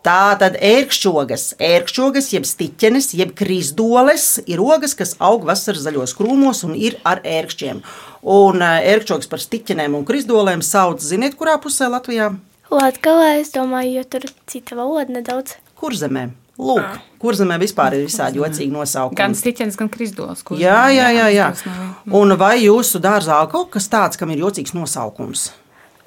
Tā 0.00 0.22
tad 0.40 0.56
ērkšķogas, 0.56 1.44
ērkšķogas, 1.60 2.30
jeb 2.32 2.48
stiķenes, 2.48 3.10
jeb 3.20 3.36
krīzdoles 3.36 4.26
ir 4.48 4.64
ogas, 4.64 4.96
kas 4.96 5.12
aug 5.20 5.44
vasaras 5.44 5.84
zaļos 5.84 6.16
krūmos 6.16 6.64
un 6.64 6.72
ir 6.80 6.96
ar 7.04 7.20
ērkšķiem. 7.20 7.84
Un 8.24 8.64
ērkšķogas 8.64 9.28
par 9.28 9.44
stiķenēm 9.44 10.00
un 10.00 10.08
krīzdolēm 10.08 10.64
sauc, 10.64 11.04
ziniet, 11.04 11.36
kurā 11.36 11.60
pusē 11.60 11.92
Latvijā? 11.92 12.32
Latgalē, 12.72 13.34
es 13.44 13.52
domāju, 13.52 13.98
jo 14.00 14.08
tur 14.16 14.30
ir 14.30 14.38
cita 14.48 14.80
valoda 14.80 15.20
nedaudz. 15.20 15.60
Kurzemē. 15.76 16.30
Lūk, 16.60 16.98
kurzemē 17.22 17.56
vispār 17.62 17.94
ir 17.96 18.04
visādi 18.06 18.36
jocīgi 18.40 18.70
nosaukumi. 18.74 19.16
Gan 19.16 19.32
stiķenis, 19.38 19.76
gan 19.80 19.88
krisdols. 19.88 20.42
kurš- 20.44 20.60
Jā, 20.60 20.82
jā, 20.92 21.08
jā. 21.16 21.28
jā. 21.32 21.48
Un 22.12 22.36
vai 22.36 22.58
jūsu 22.60 23.00
dārzā 23.00 23.38
kaut 23.50 23.70
kas 23.70 23.88
tāds, 23.88 24.18
kam 24.20 24.30
ir 24.34 24.38
jocīgs 24.44 24.74
nosaukums? 24.76 25.50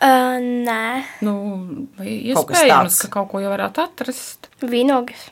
Uh, 0.04 0.38
nē, 0.42 1.04
Nu, 1.22 1.88
iespējams, 2.04 2.98
ka 3.06 3.08
kaut 3.08 3.30
ko 3.32 3.40
jau 3.40 3.52
varētu 3.54 3.82
atrast. 3.86 4.50
vīnogas. 4.62 5.30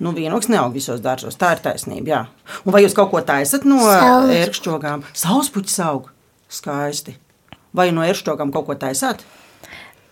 Nu, 0.00 0.12
vienoks 0.16 0.48
neaug 0.48 0.72
visos 0.72 1.00
dārzos. 1.00 1.36
Tā 1.36 1.52
ir 1.56 1.60
taisnība. 1.64 2.06
Jā. 2.08 2.20
Un 2.64 2.72
vai 2.72 2.82
jūs 2.84 2.94
kaut 2.96 3.10
ko 3.10 3.20
taisat 3.20 3.64
no 3.68 3.76
ērkšķogām? 3.84 5.02
Sauspuķis 5.12 5.78
aug. 5.84 6.10
Skaisti. 6.48 7.16
Vai 7.74 7.90
no 7.92 8.00
ērkšķogām 8.02 8.52
kaut 8.52 8.66
ko 8.66 8.74
taisāt? 8.74 9.20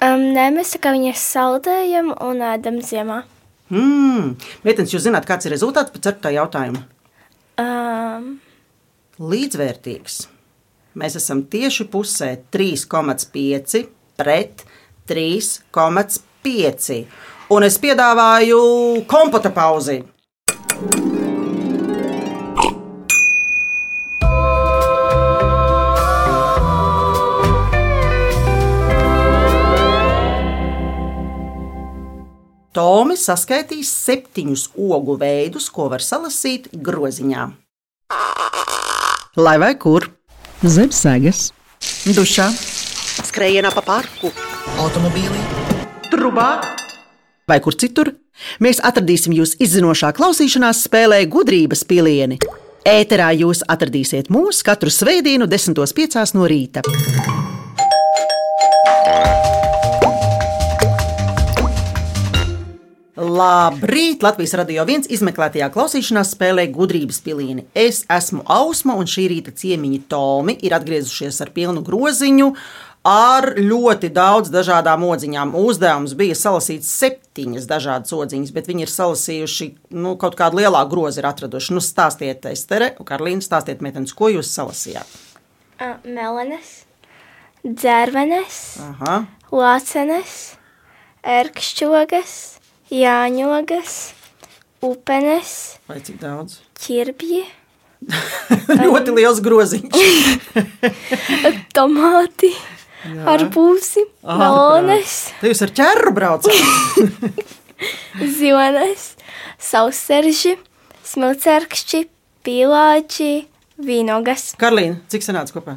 Um, 0.00 0.21
nē, 0.37 0.50
mēs 0.55 0.75
tā 0.77 0.79
kā 0.85 0.93
viņas 0.95 1.23
saldējam 1.35 2.12
un 2.23 2.38
ēdam 2.45 2.77
ziemā. 2.85 3.23
Mm. 3.69 4.35
Meitenes, 4.65 4.93
jūs 4.95 5.05
zināt, 5.05 5.27
kāds 5.29 5.49
ir 5.49 5.53
rezultāts 5.55 5.93
pēc 5.93 6.09
ceturtā 6.09 6.33
jautājuma? 6.33 6.85
Um, 7.61 8.39
Līdzvērtīgs. 9.19 10.21
Mēs 10.99 11.19
esam 11.21 11.45
tieši 11.51 11.87
pusē 11.93 12.31
3,5 12.55 13.85
pret 14.19 14.65
3,5. 15.09 17.01
Un 17.55 17.65
es 17.65 17.79
piedāvāju 17.81 18.61
kompota 19.09 19.53
pauzi. 19.55 20.01
Tomi 32.79 33.17
saskaitīs 33.19 33.89
septiņus 33.91 34.69
ogu 34.79 35.17
veidus, 35.19 35.65
ko 35.75 35.89
var 35.91 35.99
salasīt 36.05 36.69
groziņā. 36.87 37.47
Lai 39.35 39.55
vai 39.59 39.73
kur? 39.83 40.07
Zem 40.63 40.93
sēgas, 40.95 41.49
dušā, 42.07 42.47
Skrējienā 43.27 43.73
pa 43.75 43.83
parku, 43.83 44.31
automobīlī, 44.79 45.43
trubā 46.13 46.47
vai 47.51 47.59
kur 47.65 47.75
citur. 47.75 48.13
Mēs 48.63 48.79
atradīsim 48.87 49.35
jūs 49.35 49.57
izzinošā 49.59 50.13
klausīšanās 50.15 50.85
spēlē 50.87 51.25
gudrības 51.27 51.83
pilieni. 51.83 52.39
Ēterā 52.87 53.33
jūs 53.41 53.65
atradīsiet 53.67 54.31
mūs 54.31 54.63
katru 54.63 54.95
svētdienu, 54.95 55.51
10.5. 55.51 56.23
no 56.39 56.47
rīta. 56.47 56.87
Labrīt! 63.38 64.23
Latvijas 64.25 64.54
radio 64.59 64.83
viens 64.88 65.07
izmeklētajā 65.12 65.68
klausīšanās 65.71 66.33
spēlē 66.35 66.64
gudrības 66.75 67.21
pilieni. 67.23 67.66
Es 67.76 68.00
esmu 68.11 68.42
Ausma, 68.50 68.97
un 68.99 69.07
šī 69.07 69.28
rīta 69.30 69.52
ciemiņi 69.54 70.00
Tomi 70.11 70.57
ir 70.66 70.75
atgriezušies 70.75 71.38
ar 71.45 71.52
pilnu 71.54 71.85
groziņu. 71.87 72.49
Ar 73.07 73.52
ļoti 73.54 74.11
daudz 74.16 74.50
dažādām 74.50 75.04
odziņām. 75.07 75.54
Uzdevums 75.54 76.16
bija 76.18 76.35
salasīt 76.35 76.83
septiņas 76.88 77.68
dažādas 77.71 78.16
odziņas, 78.16 78.52
bet 78.57 78.73
viņi 78.73 78.87
ir 78.88 78.92
salasījuši 78.97 79.71
nu, 79.95 80.16
kaut 80.18 80.35
kādu 80.40 80.59
lielāku 80.59 80.97
grozu, 80.97 81.23
ir 81.23 81.30
atraduši. 81.30 81.76
Nu, 81.78 81.85
stāstiet, 81.85 82.49
Estere, 82.50 82.90
Karlīna, 82.99 83.45
stāstiet, 83.45 83.85
meitenes, 83.85 84.16
ko 84.18 84.33
jūs 84.35 84.50
salasījāt. 84.50 85.18
Uh, 85.78 85.95
melenes, 86.02 86.80
dzērvenes, 87.62 88.62
lācenes, 89.54 90.38
erkšķogas, 91.38 92.38
jāņogas, 92.92 93.97
upenes, 94.85 95.54
Vai 95.88 96.00
cik 96.04 96.18
daudz? 96.23 96.61
ķirbji, 96.83 97.42
ļoti 98.85 99.14
liels 99.16 99.40
groziņš. 99.45 99.95
tomāti, 101.76 102.52
arbūzi, 103.28 104.04
melones, 104.23 105.16
Te 105.40 105.52
jūs 105.52 105.64
ar 105.66 105.75
ķēru 105.80 106.14
braucat. 106.16 106.52
zilones, 108.38 109.12
sausserži, 109.62 110.57
smilcerkšķi, 111.07 112.04
pīlāči, 112.47 113.33
vīnogas. 113.78 114.52
Karlīna, 114.59 115.00
cik 115.12 115.26
sanāca 115.26 115.54
kopā? 115.59 115.76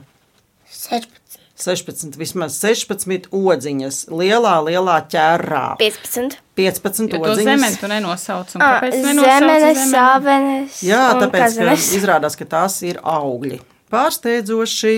16. 0.71 1.17
16, 1.61 2.15
vismaz 2.17 2.55
16 2.57 3.27
odziņas 3.37 3.97
lielā, 4.09 4.55
lielā 4.65 4.95
ķērā. 5.13 5.65
15. 5.77 6.39
15 6.69 7.09
Jo 7.15 7.19
to 7.23 7.31
odziņas. 7.31 7.43
zemeni 7.43 7.77
tu 7.81 7.87
nenosauc. 7.87 8.55
un 8.55 8.61
Kāpēc 8.61 8.91
tu 8.93 9.05
nenosauci 9.07 9.39
Zemenes, 9.39 9.81
sāvenes. 9.91 10.81
Jā, 10.85 11.01
tāpēc 11.19 11.41
ka 11.41 11.45
kazenes. 11.47 11.87
izrādās, 11.97 12.37
ka 12.37 12.45
tās 12.45 12.81
ir 12.85 12.99
augļi. 13.03 13.59
Pārsteidzoši, 13.91 14.93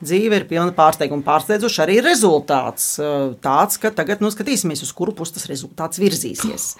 dzīve 0.00 0.38
ir 0.40 0.44
pilna 0.48 0.72
pārsteiguma. 0.72 1.20
Pārsteidzoši 1.26 1.82
arī 1.84 1.98
rezultāts 2.00 2.94
tāds, 3.44 3.76
ka 3.82 3.90
tagad 3.92 4.22
nu, 4.24 4.30
skatīsimies, 4.32 4.80
uz 4.86 4.92
kuru 4.96 5.12
pusi 5.12 5.34
tas 5.34 5.44
rezultāts 5.50 5.98
virzīsies. 6.00 6.76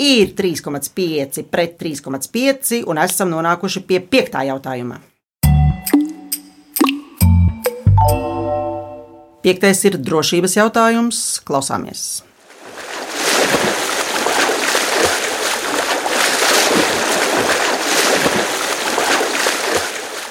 Ir 0.00 0.34
3,5 0.36 1.44
pret 1.48 1.78
3,5 1.80 2.82
un 2.88 2.98
esam 2.98 3.30
nonākuši 3.32 3.86
pie 3.86 4.00
piektā 4.00 4.44
jautājuma. 4.48 5.00
Piektais 9.40 9.80
ir 9.88 9.96
drošības 9.96 10.56
jautājums. 10.58 11.40
Klausāmies! 11.48 12.22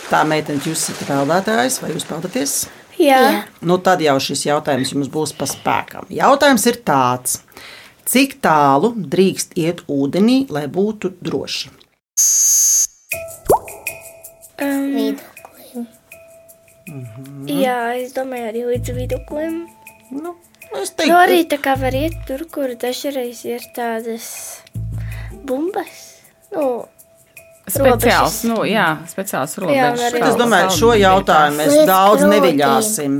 Tā 0.09 0.23
meitene, 0.25 0.57
jūs 0.65 0.87
esat 0.89 1.05
peldētājs 1.05 1.75
vai 1.83 1.91
jūs 1.93 2.05
peldaties? 2.09 2.53
Jā. 2.97 3.19
Jā. 3.21 3.41
Nu, 3.61 3.77
tad 3.77 4.01
jau 4.01 4.15
šis 4.19 4.41
jautājums 4.47 4.89
jums 4.95 5.11
būs 5.13 5.35
pa 5.37 5.45
spēkam. 5.47 6.07
Jautājums 6.09 6.65
ir 6.71 6.79
tāds, 6.87 7.35
cik 8.09 8.39
tālu 8.43 8.91
drīkst 8.97 9.53
iet 9.61 9.83
ūdenī, 9.85 10.41
lai 10.49 10.65
būtu 10.65 11.13
droši? 11.21 11.69
Um, 14.59 14.89
Viduklim. 14.97 15.87
jā, 17.47 17.79
es 18.01 18.17
domāju, 18.17 18.49
arī 18.49 18.65
līdz 18.73 18.97
viduklim. 18.97 19.61
Nu, 20.09 20.33
es 20.81 20.91
Nu, 21.05 21.15
arī 21.21 21.43
tā 21.47 21.61
kā 21.61 21.77
var 21.79 21.93
iet 21.95 22.17
tur, 22.27 22.47
kur 22.51 22.73
dažreiz 22.81 23.45
ir 23.45 23.61
tādas 23.77 24.27
bumbas. 25.45 26.07
Nu, 26.51 26.89
Speciāls, 27.69 28.39
nu, 28.49 28.61
jā, 28.67 28.87
speciāls 29.09 29.53
Jā, 29.55 29.61
robežas. 29.63 30.13
Bet 30.15 30.25
es 30.29 30.37
domāju, 30.39 30.71
šo 30.77 30.91
jautājumu 30.97 31.61
mēs 31.61 31.77
daudz 31.89 32.25
neviļāsim. 32.29 33.19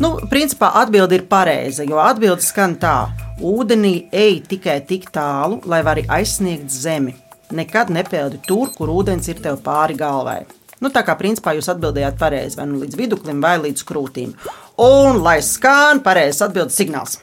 Nu, 0.00 0.12
principā 0.30 0.72
atbilde 0.82 1.16
ir 1.18 1.26
pareiza, 1.30 1.86
jo 1.88 2.00
atbilde 2.02 2.44
skan 2.44 2.76
tā: 2.80 2.96
ūdenī 3.40 4.08
ej 4.12 4.42
tikai 4.48 4.80
tik 4.88 5.10
tālu, 5.14 5.60
lai 5.68 5.82
vari 5.86 6.06
aizsniegt 6.08 6.72
zemi. 6.72 7.16
Nekad 7.56 7.92
nepeldi 7.94 8.40
tur, 8.46 8.72
kur 8.74 8.90
ūdens 8.90 9.28
ir 9.30 9.38
tev 9.42 9.60
pāri 9.64 9.94
galvai. 9.98 10.40
Nu, 10.82 10.90
tā 10.92 11.00
kā 11.06 11.14
principā 11.16 11.54
jūs 11.56 11.70
atbildējāt 11.72 12.18
pareizi, 12.20 12.58
vai 12.58 12.66
nu 12.68 12.82
līdz 12.82 12.98
viduklim, 12.98 13.40
vai 13.40 13.56
līdz 13.62 13.84
krūtīm. 13.88 14.34
Un 14.82 15.22
lai 15.24 15.38
skan 15.44 16.02
pareizs 16.04 16.42
atbildes 16.44 16.76
signāls. 16.76 17.16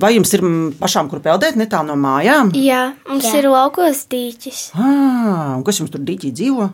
Vai 0.00 0.14
jums 0.16 0.32
ir 0.36 0.42
pašām, 0.80 1.10
kur 1.10 1.20
peldēt, 1.24 1.58
netālu 1.60 1.90
no 1.92 1.96
mājām? 2.00 2.52
Jā, 2.56 2.94
mums 3.08 3.26
Jā. 3.28 3.34
ir 3.42 3.50
laukos 3.52 4.04
dīķis. 4.10 4.60
Ah, 4.78 5.56
un 5.58 5.64
kas 5.66 5.80
jums 5.82 5.92
tur 5.92 6.00
dīķī 6.06 6.32
dzīvo? 6.40 6.70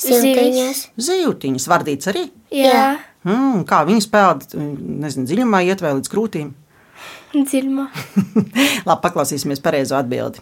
Siltiņas. 0.00 0.82
Zīltiņas, 0.96 1.68
vardīts 1.68 2.08
arī. 2.12 2.26
Jā, 2.56 2.98
Mm, 3.20 3.66
kā 3.68 3.82
viņas 3.84 4.06
peld, 4.08 4.44
nezinu, 4.56 5.26
dziļumā 5.28 5.58
iet 5.68 5.82
vai 5.84 5.90
līdz 5.92 6.08
krūtīm. 6.08 6.54
dziļumā. 7.34 7.84
Labi, 8.88 9.00
paklausīsimies 9.04 9.60
pareizo 9.60 9.98
atbildi. 9.98 10.40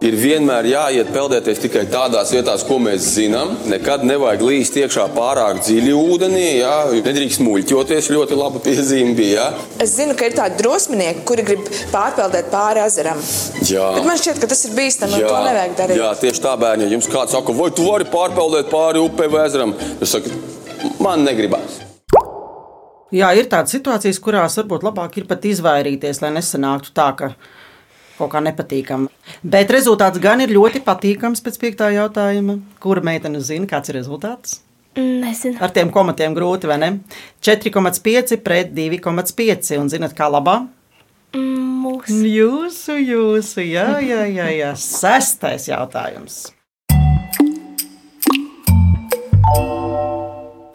Ir 0.00 0.14
vienmēr 0.16 0.64
jāiet 0.64 1.10
peldēties 1.12 1.58
tikai 1.60 1.82
tādās 1.92 2.30
vietās, 2.32 2.62
ko 2.64 2.78
mēs 2.80 3.04
zinām. 3.18 3.50
Nekad 3.68 4.00
nevajag 4.08 4.40
līst 4.48 4.78
iekšā 4.80 5.04
pārāk 5.12 5.58
dziļi 5.60 5.92
ūdenī. 5.92 6.46
Jā. 6.62 6.70
Nedrīkst 7.04 7.42
muļķoties. 7.44 8.08
Ļoti 8.14 8.38
laba 8.40 8.62
piezīme 8.64 9.12
bija. 9.18 9.50
Jā. 9.50 9.66
Es 9.84 9.92
zinu, 9.98 10.16
ka 10.16 10.30
ir 10.30 10.38
tādi 10.38 10.56
drosminieki, 10.62 11.26
kuri 11.28 11.44
grib 11.50 11.68
pārpeldēt 11.92 12.48
pāri 12.48 12.80
ezeram. 12.86 13.20
Jā. 13.68 13.92
Bet 13.98 14.08
man 14.08 14.24
šķiet, 14.24 14.40
ka 14.40 14.48
tas 14.54 14.64
ir 14.70 14.74
bīstami 14.80 15.20
un 15.20 15.26
to 15.28 15.44
nevajag 15.50 15.78
darīt. 15.82 16.00
jā, 16.00 16.10
tieši 16.24 16.44
tā 16.48 16.56
bērni. 16.64 16.88
Ja 16.88 16.96
jums 16.96 17.12
kāds 17.12 17.36
saka, 17.36 17.60
vai 17.60 17.68
tu 17.76 17.84
vari 17.84 18.08
pārpeldēt 18.16 18.72
pāri 18.72 19.04
upei 19.04 19.28
vai 19.28 19.44
ezeram, 19.52 19.76
es 20.00 20.16
saku, 20.16 20.32
man 21.04 21.28
negribas. 21.28 21.82
Jā, 23.12 23.34
ir 23.36 23.52
tādas 23.52 23.76
situācijas, 23.76 24.24
kurās 24.24 24.56
varbūt 24.62 24.86
labāk 24.86 25.20
ir 25.20 25.28
pat 25.28 25.44
izvairīties, 25.44 26.24
lai 26.24 26.38
nesanāktu 26.40 26.96
tā, 26.96 27.12
ka 27.18 27.34
kaut 28.20 28.32
kā 28.34 28.42
nepatīkami. 28.44 29.10
Bet 29.42 29.72
rezultāts 29.74 30.20
gan 30.22 30.42
ir 30.44 30.52
ļoti 30.54 30.82
patīkams 30.86 31.42
pēc 31.44 31.60
piektā 31.62 31.90
jautājuma. 31.96 32.60
Kura 32.82 33.04
meitene 33.04 33.40
zina, 33.44 33.68
kāds 33.70 33.92
ir 33.92 33.98
rezultāts? 34.00 34.60
Nezinu. 34.98 35.60
Ar 35.62 35.70
tiem 35.74 35.92
komatiem 35.94 36.34
grūti, 36.34 36.68
vai 36.70 36.78
ne? 36.82 36.90
4,5 37.46 38.40
pret 38.44 38.72
2,5. 38.74 39.76
Un 39.78 39.90
zinat, 39.92 40.16
kā 40.18 40.26
labā? 40.30 40.60
Mūsu. 41.34 42.22
Jūsu, 42.26 42.96
jūsu, 42.98 43.62
jā, 43.64 44.00
jā, 44.02 44.24
jā, 44.26 44.48
jā. 44.50 44.72
Sestais 44.78 45.68
jautājums. 45.70 46.48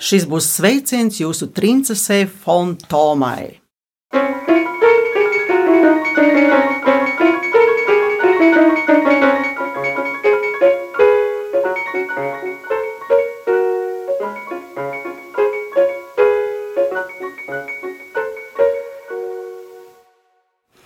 Šis 0.05 0.25
būs 0.29 0.47
sveiciens 0.57 1.19
jūsu 1.19 1.49
princesei 1.55 2.27
Fontomai. 2.29 3.64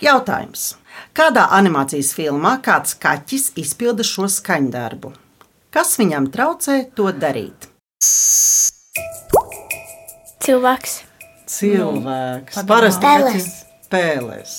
Jautājums. 0.02 0.76
Kādā 1.16 1.48
animācijas 1.56 2.14
filmā 2.16 2.58
kāds 2.64 2.96
kaķis 3.02 3.50
izpilda 3.60 4.04
šo 4.08 4.28
skaņdarbu? 4.32 5.12
Kas 5.72 5.96
viņam 6.00 6.30
traucē 6.34 6.80
to 6.96 7.12
darīt? 7.14 7.68
Cilvēks. 10.44 10.94
Cilvēks. 11.50 12.56
padomā. 12.56 12.68
Parasti 12.70 13.06
Pēles. 13.06 13.34
kaķi- 13.34 13.66
Pēles. 13.90 14.54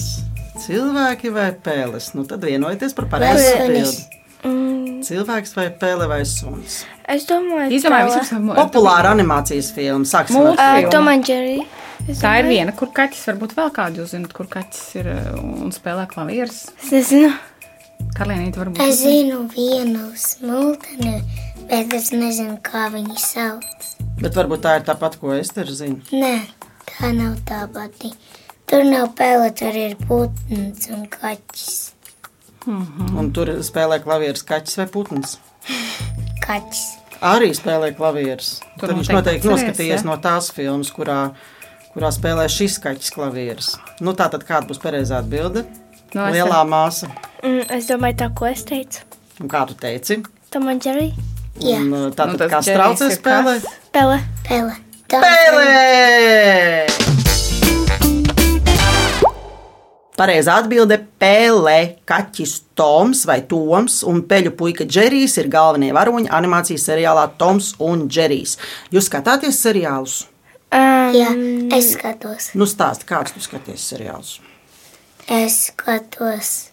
Cilvēki 0.60 1.32
vai 1.32 1.50
pēles? 1.52 2.10
Nu, 2.14 2.24
tad 2.26 2.40
vienojieties 2.44 2.92
par 2.94 3.06
pareizo 3.06 3.56
sunis. 3.56 4.06
Mm, 4.44 5.00
Cilvēks 5.04 5.54
vai 5.56 5.68
pēle 5.70 6.08
vai 6.08 6.22
suns? 6.24 6.84
es 7.08 7.24
domāju, 7.26 7.70
Izdomāju, 7.72 8.08
pele. 8.08 8.20
vispirms 8.20 8.56
Populāra 8.56 9.10
animācijas 9.14 9.72
filma. 9.72 10.04
Sāksim 10.04 10.50
ar 10.52 10.56
Ā, 10.56 10.90
Tom 10.90 11.08
and 11.08 11.24
Jerry. 11.28 11.66
Tā 12.08 12.32
ir 12.40 12.48
viena, 12.48 12.72
kur 12.76 12.90
kaķis 12.96 13.28
varbūt 13.30 13.54
vēl 13.58 13.70
kādu 13.76 14.02
jūs 14.02 14.14
zinat, 14.14 14.32
kur 14.36 14.48
kaķis 14.50 14.84
ir 15.00 15.10
uh, 15.12 15.36
un 15.64 15.74
spēlē 15.74 16.06
klavierus. 16.10 16.64
Es 16.80 16.92
nezinu. 16.94 17.30
Karlīnīte 18.16 18.60
varbūt. 18.60 18.80
Es 18.82 19.02
zinu 19.04 19.44
vienu 19.52 20.08
smulteni, 20.18 21.20
bet 21.68 21.94
es 21.96 22.10
nezinu, 22.16 22.56
kā 22.64 22.88
viņi 22.94 23.20
sauc. 23.20 23.90
Bet 24.20 24.36
varbūt 24.36 24.64
tā 24.64 24.78
ir 24.80 24.86
tā 24.88 24.96
pati, 24.98 25.20
ko 25.20 25.34
es 25.36 25.52
te 25.54 25.64
zinu. 25.68 26.00
Nē, 26.16 26.34
tā 26.88 27.12
nav 27.16 27.38
tā 27.48 27.62
pati. 27.72 28.12
Tur 28.70 28.84
nav 28.86 29.12
pele, 29.18 29.50
tur 29.56 29.76
ir 29.76 29.96
putns 30.06 30.90
un 30.94 31.06
kaķis. 31.10 31.70
Un 32.68 33.30
tur 33.34 33.52
spēlē 33.66 34.00
klavieres 34.04 34.44
kaķis 34.46 34.82
vai 34.82 34.88
putns. 34.92 35.38
Kaķis. 36.44 36.82
Arī 37.24 37.50
spēlē 37.56 37.90
klavieres. 37.96 38.58
Tur 38.78 38.88
Tad 38.88 38.96
viņš 38.96 39.10
noteikti 39.12 39.16
noteikti 39.16 39.40
atceries, 39.40 39.64
noskatījies 39.64 40.04
ja? 40.04 40.06
no 40.08 40.16
tās 40.24 40.48
filmas, 40.56 40.92
kurā, 40.94 41.18
kurā 41.94 42.10
spēlē 42.14 42.46
šis 42.50 42.78
kaķis 42.82 43.12
klavieres. 43.14 43.72
Nu, 44.00 44.14
tā 44.18 44.28
tad 44.32 44.44
kāda 44.48 44.68
būs 44.70 44.80
pareizā 44.82 45.18
atbilde? 45.22 45.64
No, 46.14 46.26
Lielā 46.34 46.62
ne- 46.64 46.70
māsa. 46.70 47.10
Mm, 47.42 47.64
es 47.76 47.86
domāju, 47.90 48.16
tā, 48.22 48.30
ko 48.34 48.46
es 48.50 48.64
teicu. 48.64 49.02
Un 49.40 49.48
kā 49.48 49.66
tu 49.66 49.74
teici? 49.74 50.22
Tom 50.50 50.66
un 50.68 50.80
Jerry. 50.82 51.12
Un, 51.60 51.92
uh, 51.92 52.10
tā 52.14 52.26
Nu, 52.30 52.38
kā 52.38 52.60
straucē 52.62 53.10
spēlē? 53.16 53.60
kas? 53.62 53.78
Pele. 53.92 54.20
Pele. 54.48 54.76
Pēlē! 55.10 56.86
Pareizā 60.20 60.58
atbilde- 60.60 60.98
Pēlē, 61.22 61.96
kaķis 62.04 62.60
Toms 62.76 63.24
vai 63.24 63.40
Toms 63.48 64.02
un 64.04 64.20
peļu 64.28 64.50
puika 64.52 64.84
Džerijs 64.84 65.38
ir 65.40 65.48
galvenie 65.48 65.92
varoņi 65.96 66.28
animācijas 66.28 66.84
seriālā 66.90 67.30
Toms 67.38 67.74
un 67.80 68.06
Džerijs. 68.08 68.58
Jūs 68.92 69.08
skatāties 69.08 69.56
seriālus? 69.64 70.26
Um, 70.70 71.14
Jā, 71.16 71.30
es 71.74 71.94
skatos. 71.96 72.52
Nu, 72.54 72.68
stāsti, 72.70 73.06
kāds 73.08 73.34
tu 73.34 73.42
skaties 73.42 73.88
seriālus? 73.90 74.36
Es 75.30 75.66
skatos 75.70 76.70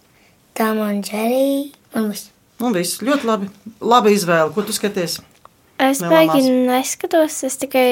tam 0.58 0.78
un 0.82 1.00
Džeriju. 1.02 1.72
Un 1.98 2.10
viss. 2.12 2.30
Un 2.62 2.74
viss 2.74 3.02
ļoti 3.02 3.26
labi. 3.26 3.48
Laba 3.80 4.10
izvēle. 4.10 4.52
Ko 4.54 4.62
tu 4.66 4.74
skaties? 4.74 5.18
Es 5.78 6.02
baigi 6.02 6.42
neskatos, 6.46 7.42
es 7.46 7.58
tikai. 7.62 7.88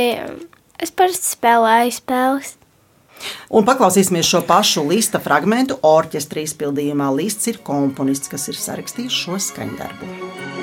Es 0.82 0.90
parasti 0.92 1.30
spēlēju 1.36 1.94
spēles. 2.00 2.56
Un 3.48 3.64
paklausīsimies 3.64 4.28
šo 4.28 4.42
pašu 4.46 4.84
lista 4.90 5.22
fragment. 5.22 5.72
Orķestra 5.86 6.42
izpildījumā 6.44 7.08
lists 7.16 7.48
ir 7.50 7.62
komponists, 7.64 8.30
kas 8.32 8.50
ir 8.52 8.60
sarakstījis 8.60 9.22
šo 9.24 9.40
skaņdarbu. 9.40 10.55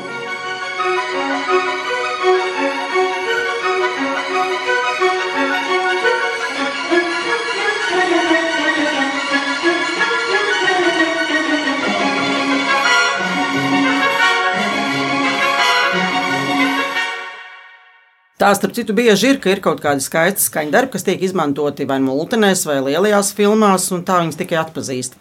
Tā, 18.43 18.49
starp 18.57 18.73
citu, 18.75 18.91
bieži 18.91 19.29
ir, 19.31 19.37
ka 19.39 19.53
ir 19.53 19.61
kaut 19.63 19.79
kādi 19.79 20.03
skaisti 20.03 20.43
skaņdarbi, 20.43 20.91
kas 20.91 21.05
tiek 21.07 21.21
izmantoti 21.23 21.85
vai 21.87 22.01
multinēs, 22.03 22.65
vai 22.67 22.81
lielajās 22.83 23.29
filmās, 23.37 23.85
un 23.95 24.01
tā 24.03 24.17
viņas 24.19 24.35
tikai 24.41 24.57
atpazīst. 24.59 25.15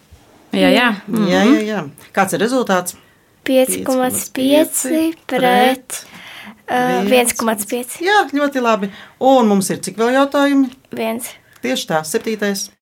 Jā, 0.51 0.67
jā. 0.67 0.89
-hmm. 1.07 1.29
jā, 1.31 1.43
jā, 1.47 1.61
jā. 1.69 1.83
Kāds 2.11 2.35
ir 2.35 2.43
rezultāts? 2.43 2.97
5,5 3.47 5.15
pret 5.31 6.03
uh, 6.67 7.07
1,5. 7.07 7.95
Jā, 8.03 8.19
ļoti 8.33 8.65
labi. 8.67 8.91
Un 9.23 9.47
mums 9.47 9.71
ir 9.71 9.79
cik 9.79 10.03
vēl 10.03 10.17
jautājumi? 10.19 10.67
Viens. 10.91 11.31
Tieši 11.63 11.87
tā, 11.93 12.03
septītais. 12.03 12.73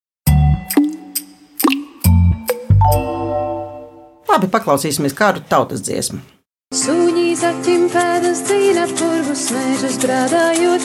Labi, 4.26 4.50
paklausīsimies 4.50 5.14
kādu 5.14 5.46
tautas 5.46 5.86
dziesmu. 5.86 6.26
Suņi 6.74 7.11
saķim 7.42 7.88
pēdas 7.90 8.44
cīnā 8.46 8.84
purvus 9.00 9.48
mežus 9.56 9.96
grādājot. 10.04 10.84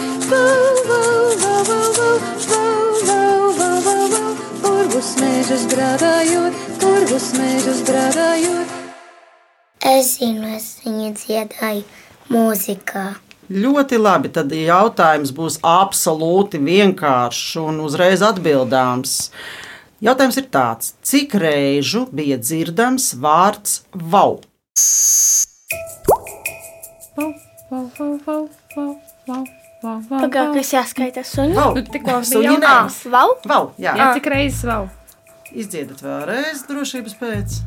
Purvus 4.62 5.11
mežus 5.21 5.66
grādājot, 5.75 6.57
purvus 6.81 7.29
mežus 7.37 7.83
grādājot. 7.90 8.73
Es 9.85 10.14
zinu, 10.16 10.49
es 10.57 10.71
viņu 10.81 11.12
dziedāju 11.21 11.85
mūzikā. 12.33 13.05
Ļoti 13.53 14.01
labi. 14.01 14.33
Tad 14.33 14.57
jautājums 14.57 15.37
būs 15.37 15.61
absolūti 15.61 16.62
vienkāršs 16.62 17.61
un 17.66 17.85
uzreiz 17.85 18.25
atbildāms. 18.25 19.29
Jautājums 20.03 20.40
ir 20.40 20.51
tāds, 20.53 20.92
cik 21.05 21.37
reižu 21.40 22.09
bija 22.16 22.40
dzirdams 22.40 23.12
vārds 23.21 23.83
vau? 23.92 24.40
Pagaidām, 29.87 30.55
kas 30.55 30.72
jāskaita 30.74 31.22
sunim? 31.26 31.57
Nu, 31.57 31.83
tikko 31.83 32.20
bija 32.22 32.55
jau 32.55 33.11
vau. 33.12 33.29
Vau, 33.46 33.62
jā. 33.81 33.94
jā. 33.98 34.09
Cik 34.16 34.31
reizes 34.33 34.64
vau? 34.66 34.87
Izdziedat 35.57 36.02
vēlreiz 36.05 36.64
drošības 36.68 37.16
pēc. 37.20 37.61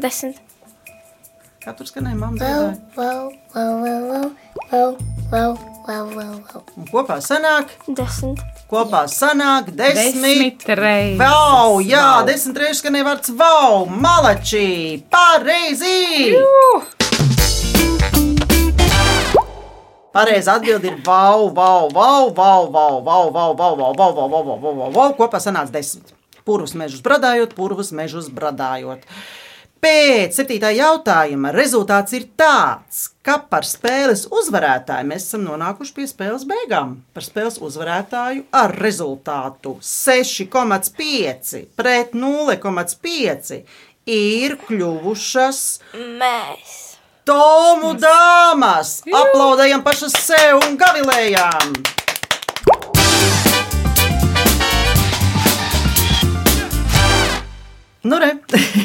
Desmit. 0.00 0.40
Kā 1.62 1.72
tur 1.78 1.86
skanēja 1.86 2.18
mamma 2.18 2.40
dziedāja? 2.40 2.72
Vau, 2.96 3.28
vau, 3.54 3.72
vau, 3.82 4.00
vau, 4.08 4.88
vau, 5.30 5.50
vau, 5.86 6.06
vau, 6.16 6.32
vau. 6.50 6.64
Un 6.74 6.88
kopā 6.90 7.20
sanāk? 7.22 7.70
Desmit. 7.86 8.42
Kopā 8.72 9.04
sanāk 9.12 9.70
desmit, 9.70 10.16
desmit 10.16 10.66
reizes. 10.80 11.20
Vau, 11.20 11.78
jā, 11.84 12.02
vau. 12.18 12.26
desmit 12.28 12.64
reizes 12.64 12.82
skanēja 12.82 13.08
vārds 13.12 13.36
vau, 13.38 13.84
malačī, 13.86 14.66
pareizi! 15.12 16.34
Jū! 16.34 17.01
Pareizi 20.12 20.50
atbild 20.52 20.84
ir 20.84 20.98
vau, 21.06 21.48
vau, 21.56 21.88
vau, 21.88 22.28
vau, 22.36 22.66
vau, 22.68 22.98
vau, 23.00 23.30
vau, 23.32 23.54
vau, 23.56 23.76
vau, 23.76 23.94
vau, 23.96 24.12
vau, 24.12 24.28
vau, 24.28 24.58
vau, 24.60 24.74
vau, 24.76 24.90
vau, 24.92 25.12
kopā 25.16 25.40
sanāca 25.40 25.72
desmit. 25.72 26.12
Purvus 26.44 26.74
mežus 26.76 27.00
bradājot, 27.00 27.54
purvus 27.56 27.94
mežus 27.96 28.28
bradājot. 28.28 29.06
Pēc 29.82 30.36
septītā 30.36 30.68
jautājuma 30.76 31.50
rezultāts 31.56 32.12
ir 32.14 32.28
tāds, 32.38 33.00
ka 33.24 33.38
par 33.40 33.64
spēles 33.66 34.28
uzvarētāju 34.28 35.08
mēs 35.08 35.26
esam 35.30 35.48
nonākuši 35.48 35.96
pie 35.96 36.06
spēles 36.10 36.44
beigām. 36.46 36.98
Par 37.16 37.24
spēles 37.24 37.58
uzvarētāju 37.64 38.44
ar 38.52 38.76
rezultātu 38.84 39.78
6,5 39.80 41.64
pret 41.80 42.14
0,5 42.14 43.60
ir 44.20 44.58
kļuvušas 44.68 45.66
Mēs. 46.20 46.81
Tomu 47.22 47.92
dāmas! 48.02 48.96
Aplaudējam 49.06 49.84
pašas 49.86 50.16
sev 50.24 50.58
un 50.66 50.74
gavilējām! 50.80 51.76
Nu, 58.02 58.16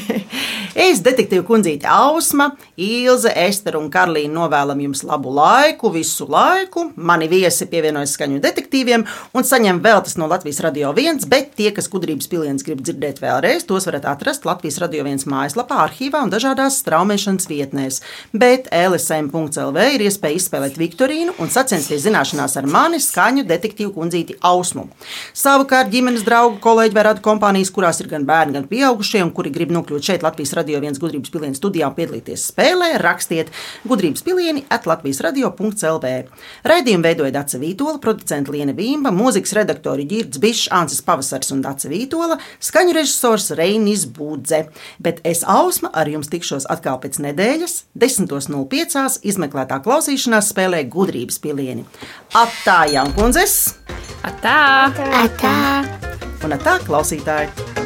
es, 0.87 0.99
detektīva 1.01 1.41
kundzīte 1.47 1.87
Ausma, 1.89 2.51
Ilze, 2.77 3.31
Estere 3.47 3.79
un 3.79 3.87
Karlīna 3.89 4.35
novēlam 4.35 4.83
jums 4.83 5.01
labu 5.07 5.31
laiku, 5.33 5.89
visu 5.89 6.27
laiku. 6.29 6.91
Mani 7.01 7.25
viesi 7.31 7.65
pievienojas 7.71 8.13
skaņu 8.13 8.37
detektīviem 8.43 9.05
un 9.33 9.47
saņem 9.47 9.79
vēl 9.81 10.03
tas 10.05 10.19
no 10.21 10.27
Latvijas 10.29 10.61
Radio 10.61 10.91
1, 10.93 11.25
bet 11.31 11.55
tie, 11.57 11.71
kas 11.73 11.89
gudrības 11.89 12.29
piliens 12.29 12.65
grib 12.65 12.83
dzirdēt 12.85 13.17
vēlreiz, 13.23 13.65
tos 13.65 13.87
varat 13.89 14.05
atrast 14.11 14.45
Latvijas 14.45 14.77
Radio 14.83 15.01
1 15.09 15.25
mājaslapā, 15.33 15.79
arhīvā 15.87 16.21
un 16.27 16.33
dažādās 16.35 16.77
straumēšanas 16.83 17.49
vietnēs. 17.49 17.99
Bet 18.37 18.69
LSM.CLV 18.69 19.87
ir 19.95 20.05
iespēja 20.11 20.37
izspēlēt 20.37 20.77
Viktorīnu 20.77 21.39
un 21.41 21.49
sacensties 21.49 22.05
zināšanās 22.05 22.59
ar 22.61 22.69
mani 22.69 23.01
skaņu 23.01 23.47
detektīvu 23.49 23.95
kundzīti 23.97 24.37
Ausmu. 24.45 24.85
Savukārt 25.33 25.89
ģimenes 25.89 26.21
draugu, 26.27 26.61
kolēģi 26.61 26.99
vai 27.01 27.09
radu 27.09 27.25
kompānijas, 27.25 27.73
kurās 27.73 28.05
ir 28.05 28.13
gan 28.13 28.29
bērni, 28.29 28.59
gan 28.59 28.69
pieaugušie, 29.07 29.23
un 29.23 29.31
kuri 29.33 29.51
grib 29.51 29.71
nokļūt 29.71 30.03
šeit 30.03 30.23
Latvijas 30.23 30.53
radio 30.57 30.79
viens 30.81 30.99
gudrības 30.99 31.31
pilienu 31.31 31.55
studijā 31.55 31.87
un 31.87 31.95
piedalīties 31.95 32.51
spēlē, 32.51 32.97
rakstiet 32.99 33.51
gudrības 33.87 34.23
pilieni 34.23 34.65
at 34.69 34.87
Latvijas 34.87 35.21
radio.clv. 35.21 36.11
Raidījumu 36.67 37.03
veidoja 37.03 37.31
Dace 37.31 37.59
Vītola, 37.59 37.99
producents 38.03 38.51
Liene 38.51 38.73
Vīmba, 38.75 39.11
mūzikas 39.11 39.55
redaktori 39.57 40.07
Girds 40.07 40.39
Bišs, 40.39 40.67
Ancis 40.71 41.01
Pavasars 41.05 41.51
un 41.55 41.63
Dace 41.63 41.89
Vītola, 41.89 42.39
skaņu 42.59 42.95
režisors 42.97 43.51
Reinis 43.57 44.05
Budze. 44.05 44.67
Bet 44.99 45.21
es 45.27 45.43
Ausma 45.47 45.91
ar 45.93 46.09
jums 46.11 46.31
tikšos 46.31 46.67
atkal 46.69 46.99
pēc 47.03 47.21
nedēļas, 47.23 47.79
10.05. 47.97 49.21
izmeklētā 49.23 49.81
klausīšanās 49.85 50.51
spēlē 50.53 50.83
gudrības 50.91 51.39
pilieni. 51.43 51.87
Atā, 52.35 52.83
Jankundzes! 52.91 53.77
Atā! 54.27 54.91
Atā! 55.23 55.57
Un 56.45 56.53
atā, 56.53 56.77
klausītāji! 56.85 57.76